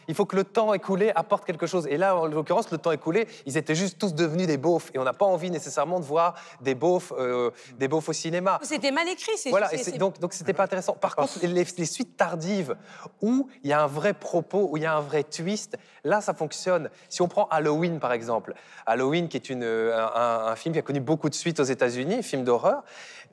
[0.08, 1.88] Il faut que le temps écoulé apporte quelque chose.
[1.88, 4.92] Et là, en l'occurrence, le temps écoulé, ils étaient juste tous devenus des beaufs.
[4.94, 8.60] Et on n'a pas envie nécessairement de voir des beaufs, euh, des beaufs au cinéma.
[8.64, 9.38] C'était mal écrit.
[9.38, 10.94] c'est- Voilà, et donc donc c'était pas intéressant.
[10.94, 12.76] Par contre, les, les suites tardives
[13.22, 16.22] où il y a un vrai propos, où il y a un vrai twist, là
[16.22, 16.90] ça fonctionne.
[17.10, 18.54] Si on prend Halloween par exemple,
[18.86, 21.64] Halloween qui est une, euh, un, un film qui a connu beaucoup de suites aux
[21.64, 22.84] États-Unis, film d'horreur,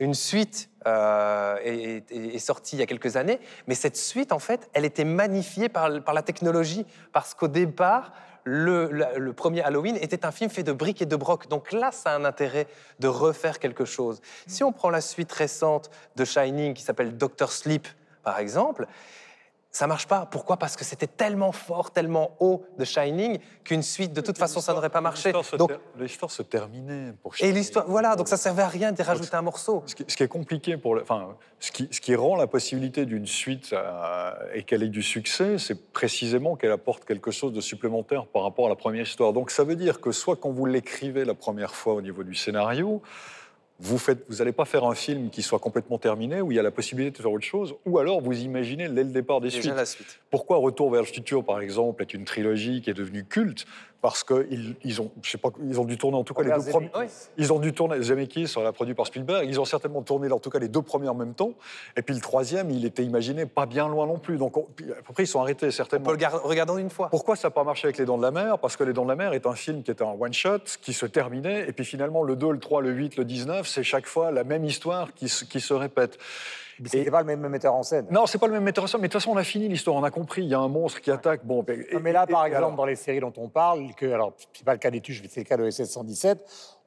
[0.00, 4.68] une suite euh, est, sortie il y a quelques années, mais cette suite en fait,
[4.72, 8.12] elle était magnifiée par, la technologie parce qu'au départ.
[8.50, 8.88] Le,
[9.18, 11.48] le premier Halloween était un film fait de briques et de broc.
[11.48, 12.66] Donc là, ça a un intérêt
[12.98, 14.22] de refaire quelque chose.
[14.46, 17.86] Si on prend la suite récente de Shining qui s'appelle Doctor Sleep,
[18.22, 18.86] par exemple,
[19.78, 20.26] ça marche pas.
[20.26, 20.56] Pourquoi?
[20.56, 24.74] Parce que c'était tellement fort, tellement haut de Shining qu'une suite, de toute façon, ça
[24.74, 25.28] n'aurait pas marché.
[25.28, 28.90] L'histoire se Donc, L'histoire se terminait pour et l'histoire, voilà, donc ça servait à rien
[28.90, 29.84] de rajouter un morceau.
[29.86, 32.48] Ce qui, ce qui est compliqué pour le, enfin, ce qui, ce qui rend la
[32.48, 37.52] possibilité d'une suite euh, et qu'elle ait du succès, c'est précisément qu'elle apporte quelque chose
[37.52, 39.32] de supplémentaire par rapport à la première histoire.
[39.32, 42.34] Donc ça veut dire que soit quand vous l'écrivez la première fois au niveau du
[42.34, 43.00] scénario,
[43.80, 43.98] vous
[44.38, 47.16] n'allez pas faire un film qui soit complètement terminé où il y a la possibilité
[47.18, 49.74] de faire autre chose, ou alors vous imaginez dès le départ des Déjà suites.
[49.74, 50.18] la suite.
[50.30, 53.66] Pourquoi Retour vers le futur, par exemple, est une trilogie qui est devenue culte?
[54.00, 56.50] Parce qu'ils ils ont, je sais pas, ils ont dû tourner en tout cas les
[56.50, 56.90] deux premiers.
[57.36, 60.38] Ils ont dû tourner, Zemeckis, on l'a produit par Spielberg, ils ont certainement tourné en
[60.38, 61.50] tout cas les deux premiers en même temps.
[61.96, 64.36] Et puis le troisième, il était imaginé pas bien loin non plus.
[64.36, 66.04] Donc on- puis, à peu près, ils sont arrêtés certainement.
[66.04, 67.08] On peut le gar- regarder une fois.
[67.08, 68.58] Pourquoi ça n'a pas marché avec Les Dents de la Mer?
[68.60, 70.92] Parce que Les Dents de la Mer est un film qui était un one-shot, qui
[70.92, 74.06] se terminait, et puis finalement le 2, le 3, le 8, le 19, c'est chaque
[74.06, 76.18] fois la même histoire qui se répète.
[76.80, 78.06] Mais C'était pas le même metteur en scène.
[78.10, 79.68] Non, c'est pas le même metteur en scène, mais de toute façon, on a fini
[79.68, 80.42] l'histoire, on a compris.
[80.42, 81.44] Il y a un monstre qui attaque.
[81.44, 83.32] Bon, ben, et- Non, mais là, et- par et exemple, alors dans les séries dont
[83.36, 85.64] on parle, que, alors, c'est pas le cas des tuches, mais c'est le cas de
[85.68, 86.38] SS-117,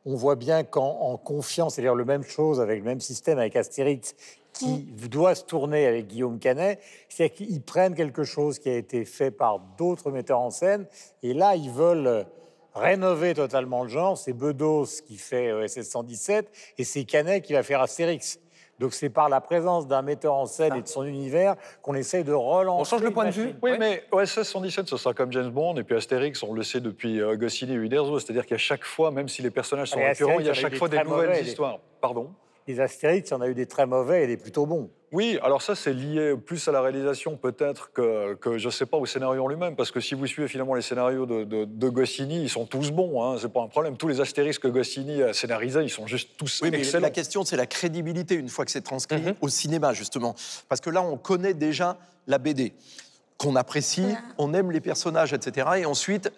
[0.05, 3.55] on voit bien qu'en en confiance, c'est-à-dire le même chose avec le même système avec
[3.55, 4.15] Astérix,
[4.53, 9.05] qui doit se tourner avec Guillaume Canet, c'est qu'ils prennent quelque chose qui a été
[9.05, 10.85] fait par d'autres metteurs en scène,
[11.23, 12.23] et là, ils veulent euh,
[12.75, 14.17] rénover totalement le genre.
[14.17, 16.45] C'est Bedos qui fait euh, SS-117,
[16.77, 18.39] et c'est Canet qui va faire Astérix.
[18.81, 22.23] Donc c'est par la présence d'un metteur en scène et de son univers qu'on essaye
[22.23, 22.95] de relancer.
[22.97, 23.55] une machine.
[23.61, 26.79] Oui, mais OSS 117, ce sera comme James Bond, et puis Astérix, on le sait
[26.79, 30.39] depuis euh, Goscinny et Uderzo, c'est-à-dire qu'à chaque fois, même si les personnages sont récurrents,
[30.39, 31.79] il y a chaque fois des nouvelles histoires.
[32.01, 32.31] Pardon
[32.67, 34.89] Les Astérix, il y en a eu des très mauvais et des plutôt bons.
[35.11, 38.85] Oui, alors ça, c'est lié plus à la réalisation peut-être que, que, je ne sais
[38.85, 41.65] pas, au scénario en lui-même, parce que si vous suivez finalement les scénarios de, de,
[41.65, 43.97] de Goscinny, ils sont tous bons, hein, c'est pas un problème.
[43.97, 47.01] Tous les Astérix que Goscinny a scénarisés, ils sont juste tous Oui, mais excellents.
[47.01, 50.33] la question, c'est la crédibilité une fois que c'est transcrit au cinéma, justement.
[50.69, 51.97] Parce que là, on connaît déjà
[52.27, 52.73] la BD,
[53.37, 55.67] qu'on apprécie, on aime les personnages, etc.
[55.79, 56.31] Et ensuite,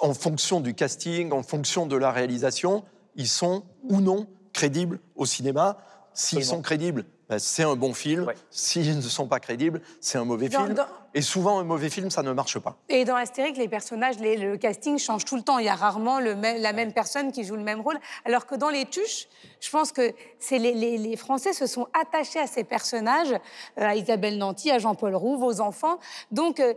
[0.00, 2.84] en fonction du casting, en fonction de la réalisation,
[3.16, 5.78] ils sont ou non crédibles au cinéma.
[6.12, 8.26] S'ils sont crédibles, ben, c'est un bon film.
[8.50, 10.74] S'ils ne sont pas crédibles, c'est un mauvais Dans- film.
[10.74, 12.76] dans- Et souvent, un mauvais film, ça ne marche pas.
[12.88, 15.58] Et dans Astérix, les personnages, les- le casting change tout le temps.
[15.58, 17.98] Il y a rarement le même- la même personne qui joue le même rôle.
[18.24, 19.26] Alors que dans les tuches,
[19.60, 23.38] je pense que c'est les, les- les Français se sont attachés à ces personnages, euh,
[23.76, 25.98] à Isabelle Nanty, à Jean-Paul Rouve, aux enfants.
[26.32, 26.74] Donc, euh,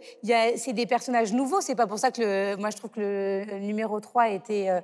[0.58, 1.62] c'est des personnages nouveaux.
[1.62, 3.00] C'est pas pour ça que le- moi, je trouve que
[3.48, 4.82] le, numéro 3 était, euh,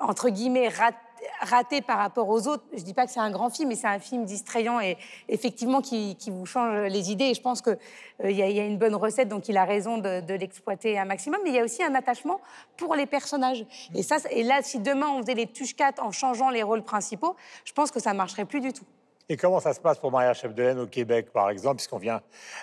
[0.00, 0.92] entre guillemets, rat-
[1.40, 2.64] raté par rapport aux autres.
[2.72, 4.96] Je dis pas que c'est un grand film, mais c'est un film distrayant et
[5.28, 7.26] effectivement qui, qui vous change les idées.
[7.26, 7.76] Et je pense qu'il
[8.24, 10.98] y, a- il y a une bonne recette, donc il a raison de, de l'exploiter
[10.98, 11.40] un maximum.
[11.44, 12.40] Mais il y a aussi un attachement
[12.76, 13.64] pour les personnages.
[13.94, 16.82] Et, ça, et là, si demain on faisait les tuches 4 en changeant les rôles
[16.82, 18.84] principaux, je pense que ça marcherait plus du tout.
[19.28, 22.20] Et comment ça se passe pour Maria Chapdelaine au Québec, par exemple, puisqu'on vient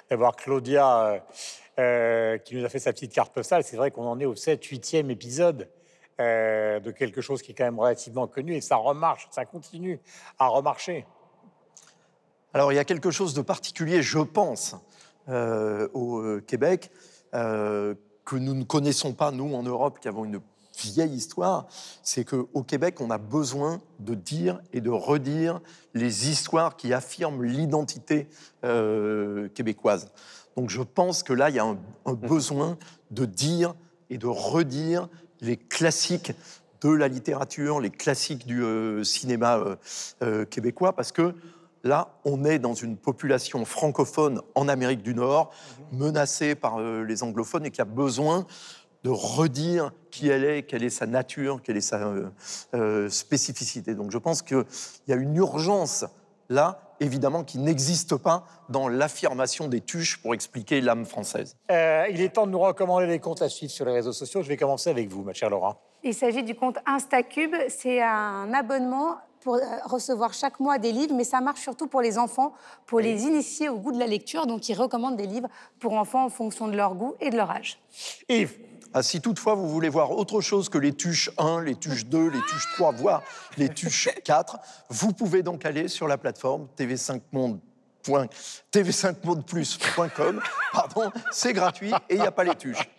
[0.09, 1.19] d'avoir Claudia euh,
[1.79, 3.63] euh, qui nous a fait sa petite carte postale.
[3.63, 5.69] C'est vrai qu'on en est au 7 8e épisode
[6.19, 9.99] euh, de quelque chose qui est quand même relativement connu et ça remarche, ça continue
[10.37, 11.05] à remarcher.
[12.53, 14.75] Alors, il y a quelque chose de particulier, je pense,
[15.27, 16.89] euh, au euh, Québec,
[17.35, 17.93] euh,
[18.25, 20.41] que nous ne connaissons pas, nous, en Europe, qui avons une
[20.81, 21.67] vieille histoire,
[22.01, 25.61] c'est qu'au Québec, on a besoin de dire et de redire
[25.93, 28.27] les histoires qui affirment l'identité
[28.63, 30.11] euh, québécoise.
[30.55, 32.77] Donc, je pense que là, il y a un, un besoin
[33.11, 33.75] de dire
[34.09, 35.07] et de redire
[35.41, 36.33] les classiques
[36.81, 39.75] de la littérature, les classiques du euh, cinéma euh,
[40.23, 41.33] euh, québécois, parce que
[41.83, 45.51] là, on est dans une population francophone en Amérique du Nord,
[45.91, 48.45] menacée par les anglophones, et qui a besoin
[49.03, 52.13] de redire qui elle est, quelle est sa nature, quelle est sa
[53.07, 53.95] spécificité.
[53.95, 54.65] Donc je pense qu'il
[55.07, 56.03] y a une urgence
[56.49, 61.55] là, évidemment, qui n'existe pas dans l'affirmation des tuches pour expliquer l'âme française.
[61.71, 64.41] Euh, il est temps de nous recommander les comptes à suivre sur les réseaux sociaux.
[64.41, 65.79] Je vais commencer avec vous, ma chère Laura.
[66.03, 67.55] Il s'agit du compte Instacube.
[67.67, 72.01] C'est un abonnement pour euh, recevoir chaque mois des livres, mais ça marche surtout pour
[72.01, 72.53] les enfants,
[72.85, 74.45] pour les initier au goût de la lecture.
[74.45, 77.49] Donc, ils recommandent des livres pour enfants en fonction de leur goût et de leur
[77.51, 77.79] âge.
[78.27, 78.57] Yves
[78.93, 82.29] Ah, si toutefois vous voulez voir autre chose que les tuches 1, les tuches 2,
[82.29, 83.23] les tuches 3, voire
[83.57, 84.57] les tuches 4,
[84.89, 87.59] vous pouvez donc aller sur la plateforme tv5monde.
[88.73, 90.41] tv5mondeplus.com,
[90.73, 92.89] pardon, c'est gratuit et il n'y a pas les tuches.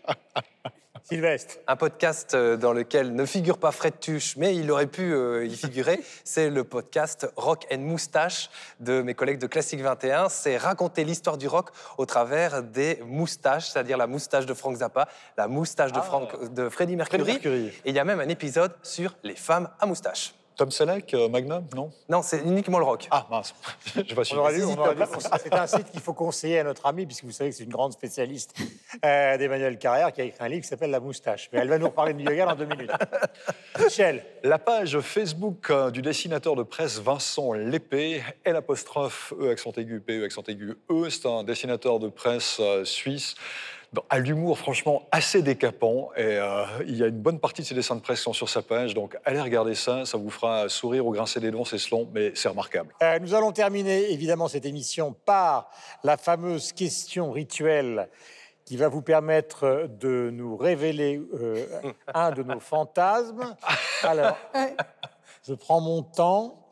[1.11, 1.57] Sylvestre.
[1.67, 5.45] Un podcast euh, dans lequel ne figure pas Fred Tuche, mais il aurait pu euh,
[5.45, 5.99] y figurer.
[6.25, 8.49] C'est le podcast Rock and Moustache
[8.79, 10.29] de mes collègues de Classique 21.
[10.29, 15.09] C'est raconter l'histoire du rock au travers des moustaches, c'est-à-dire la moustache de Frank Zappa,
[15.37, 17.25] la moustache de, Frank, de Freddie Mercury.
[17.25, 17.67] Freddie Mercury.
[17.85, 20.35] Et il y a même un épisode sur les femmes à moustache.
[20.61, 21.91] Tom Selleck, euh, Magnum, non?
[22.11, 23.09] Non, c'est uniquement le rock.
[23.11, 23.55] Ah, mince.
[24.07, 27.07] Je vois si On Zizi on C'est un site qu'il faut conseiller à notre amie,
[27.07, 28.55] puisque vous savez que c'est une grande spécialiste
[29.03, 31.49] euh, d'Emmanuel Carrère, qui a écrit un livre qui s'appelle La Moustache.
[31.51, 32.91] Mais elle va nous reparler de New York en deux minutes.
[33.83, 34.23] Michel.
[34.43, 40.01] La page Facebook euh, du dessinateur de presse Vincent Lépée, L apostrophe E accent aigu,
[40.01, 45.09] P E accent aigu E, c'est un dessinateur de presse suisse dans- à l'humour franchement
[45.11, 48.19] assez décapant et euh, il y a une bonne partie de ses dessins de presse
[48.19, 51.41] qui sont sur sa page donc allez regarder ça, ça vous fera sourire ou grincer
[51.41, 52.95] des dents, c'est long mais c'est remarquable.
[53.03, 55.71] Euh, nous allons terminer évidemment cette émission par
[56.05, 58.09] la fameuse question rituelle
[58.65, 61.67] qui va vous permettre de nous révéler euh,
[62.15, 63.57] un de nos fantasmes.
[64.05, 64.37] Alors,
[65.47, 66.69] je prends mon temps,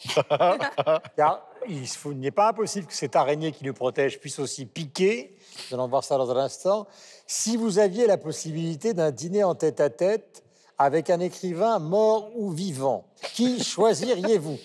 [1.17, 5.37] car il n'est pas impossible que cette araignée qui nous protège puisse aussi piquer.
[5.71, 6.87] Nous allons voir ça dans un instant.
[7.27, 10.43] Si vous aviez la possibilité d'un dîner en tête-à-tête
[10.79, 13.05] avec un écrivain mort ou vivant,
[13.35, 14.59] qui choisiriez-vous?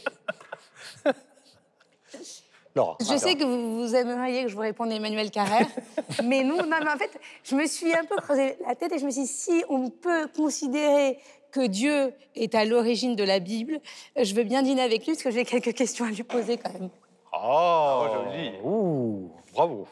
[2.76, 2.98] Laura.
[3.00, 5.68] Je sais que vous, vous aimeriez que je vous réponde Emmanuel Carrère,
[6.24, 9.00] mais non, non, mais en fait, je me suis un peu creusé la tête et
[9.00, 11.20] je me suis dit, si on peut considérer
[11.52, 13.80] que Dieu est à l'origine de la Bible,
[14.20, 16.74] je veux bien dîner avec lui parce que j'ai quelques questions à lui poser quand
[16.74, 16.90] même.
[17.32, 18.52] Oh, joli.
[18.64, 19.88] Ouh, bravo.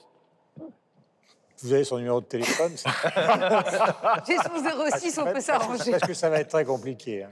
[1.64, 2.72] Vous avez son numéro de téléphone
[4.28, 5.91] J'ai son 06, on peut s'arranger.
[5.91, 7.24] Parce que ça va être très compliqué.
[7.24, 7.30] hein.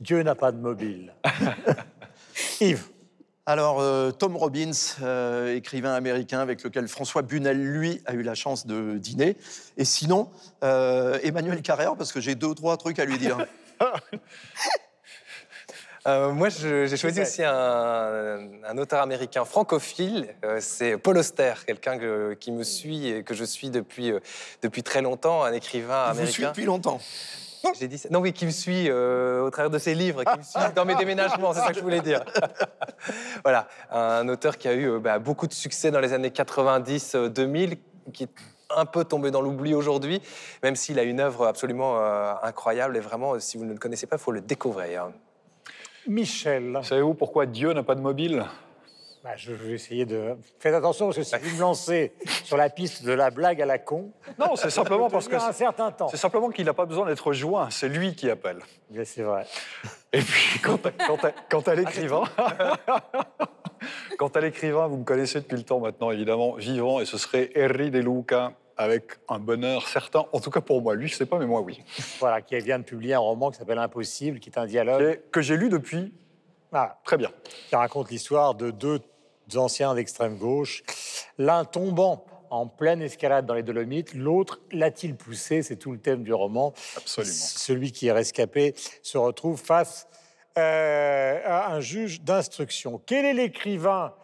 [0.00, 1.12] Dieu n'a pas de mobile.
[2.60, 2.88] Yves.
[3.44, 4.70] Alors, euh, Tom Robbins,
[5.02, 9.36] euh, écrivain américain avec lequel François Bunel, lui, a eu la chance de dîner.
[9.76, 10.30] Et sinon,
[10.62, 13.38] euh, Emmanuel Carrère, parce que j'ai deux ou trois trucs à lui dire.
[16.08, 20.34] Euh, moi, je- j'ai choisi aussi un, un auteur américain francophile.
[20.44, 24.18] euh, c'est Paul Auster, quelqu'un que- qui me suit et que je suis depuis, euh,
[24.62, 26.48] depuis très longtemps, un écrivain Il vous suit américain.
[26.48, 26.98] depuis longtemps.
[27.78, 28.08] J'ai dit ça.
[28.10, 30.84] Non, oui, qui me suit euh, au travers de ses livres, qui me suit dans
[30.84, 32.24] mes déménagements, c'est ça que je voulais dire.
[33.44, 37.78] voilà, un auteur qui a eu bah, beaucoup de succès dans les années 90-2000,
[38.12, 38.28] qui est
[38.74, 40.20] un peu tombé dans l'oubli aujourd'hui,
[40.64, 42.96] même s'il a une œuvre absolument euh, incroyable.
[42.96, 45.10] Et vraiment, si vous ne le connaissez pas, il faut le découvrir.
[46.06, 46.80] Michel.
[46.82, 48.44] Savez-vous pourquoi Dieu n'a pas de mobile?
[49.22, 50.36] Bah, je vais essayer de.
[50.58, 52.12] Faites attention parce que si vous me lancez
[52.44, 54.10] sur la piste de la blague à la con.
[54.36, 56.08] Non, c'est simplement parce que un certain temps.
[56.08, 57.70] c'est simplement qu'il n'a pas besoin d'être joint.
[57.70, 58.58] C'est lui qui appelle.
[58.90, 59.46] Mais C'est vrai.
[60.12, 62.24] Et puis, quant à l'écrivain,
[64.18, 67.50] quant à l'écrivain, vous me connaissez depuis le temps maintenant, évidemment, vivant, et ce serait
[67.56, 70.24] Henri De Luca, avec un bonheur certain.
[70.32, 71.82] En tout cas pour moi, lui, je sais pas, mais moi, oui.
[72.20, 75.02] Voilà, qui vient de publier un roman qui s'appelle Impossible, qui est un dialogue.
[75.02, 76.12] Et que j'ai lu depuis.
[76.72, 77.30] Ah, Très bien.
[77.68, 79.00] qui raconte l'histoire de deux
[79.56, 80.82] anciens d'extrême gauche,
[81.36, 85.62] l'un tombant en pleine escalade dans les Dolomites, l'autre l'a-t-il poussé?
[85.62, 86.74] C'est tout le thème du roman.
[86.96, 87.32] Absolument.
[87.34, 90.06] Celui qui est rescapé se retrouve face
[90.58, 93.00] euh, à un juge d'instruction.
[93.06, 94.14] Quel est l'écrivain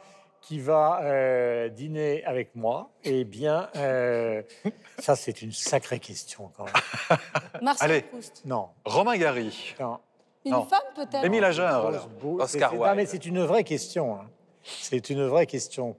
[0.41, 4.43] qui va euh, dîner avec moi Eh bien, euh,
[4.99, 7.19] ça c'est une sacrée question quand même.
[7.63, 8.03] Marcel Allez.
[8.03, 8.43] Proust.
[8.47, 9.75] Non, Romain Gary.
[9.81, 9.99] non.
[10.45, 10.65] Une Non.
[10.65, 11.25] femme peut-être?
[11.25, 13.09] Émile Ajar, Oscar c'est- non, mais Wilde.
[13.09, 14.15] c'est une vraie question.
[14.15, 14.31] hein.
[14.63, 15.97] C'est une vraie question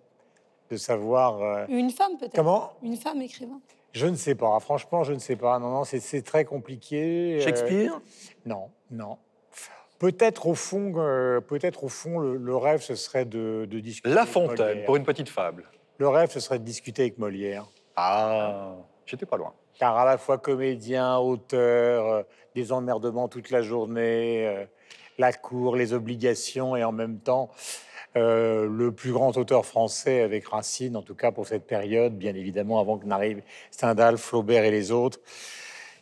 [0.72, 1.42] de savoir.
[1.42, 2.34] euh, Une femme peut-être?
[2.36, 2.72] Comment?
[2.82, 3.60] Une femme écrivain.
[3.92, 4.60] Je ne sais pas.
[4.60, 5.60] Franchement, je ne sais pas.
[5.60, 7.38] Non, non, c'est- très compliqué.
[7.40, 8.00] Euh, Shakespeare?
[8.46, 9.18] Non, non.
[10.00, 14.10] Peut-être au fond, euh, peut-être au fond, le, le rêve ce serait de, de discuter.
[14.10, 15.66] La avec Fontaine, pour une petite fable.
[15.97, 17.66] Le rêve ce serait de discuter avec Molière,
[17.97, 18.76] Ah,
[19.06, 19.54] j'étais pas loin.
[19.78, 22.24] car à la fois comédien, auteur, euh,
[22.56, 24.66] des emmerdements toute la journée, euh,
[25.18, 27.50] la cour, les obligations, et en même temps
[28.16, 32.80] le plus grand auteur français avec Racine, en tout cas pour cette période, bien évidemment,
[32.82, 33.41] avant que n'arrive
[33.72, 35.20] Stendhal, Flaubert et les autres.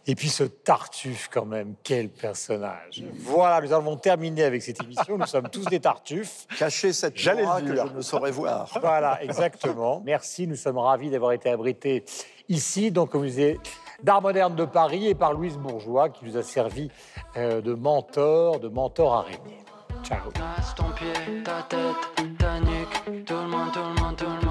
[0.09, 3.03] Et puis ce Tartuffe, quand même, quel personnage.
[3.19, 5.17] Voilà, nous avons terminé avec cette émission.
[5.17, 6.47] Nous sommes tous des Tartuffes.
[6.57, 8.69] Cacher cette J'allais que je ne saurais voir.
[8.79, 10.01] Voilà, exactement.
[10.05, 12.05] Merci, nous sommes ravis d'avoir été abrités
[12.47, 13.59] ici, donc au musée
[14.01, 16.89] d'art moderne de Paris et par Louise Bourgeois, qui nous a servi
[17.35, 19.65] euh, de mentor, de mentor araignée.
[20.03, 20.31] Ciao.
[20.75, 24.47] Ton pied, ta tête, ta nuque, tout le monde, tout le monde, tout le monde.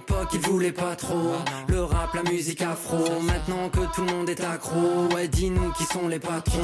[0.00, 1.34] L'époque, ils pas trop
[1.68, 3.20] le rap, la musique afro.
[3.22, 6.58] Maintenant que tout le monde est accro, ouais, dis-nous qui sont les patrons.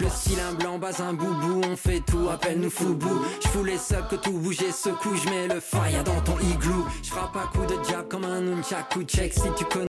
[0.00, 3.22] Le style un blanc, bas un boubou, on fait tout, appelle-nous foubou.
[3.42, 6.38] Je fous les sacs que tout bouge et secoue, je mets le fire dans ton
[6.38, 6.86] igloo.
[7.02, 9.68] Je frappe à coup de jab comme un nunchaku check si tu connais.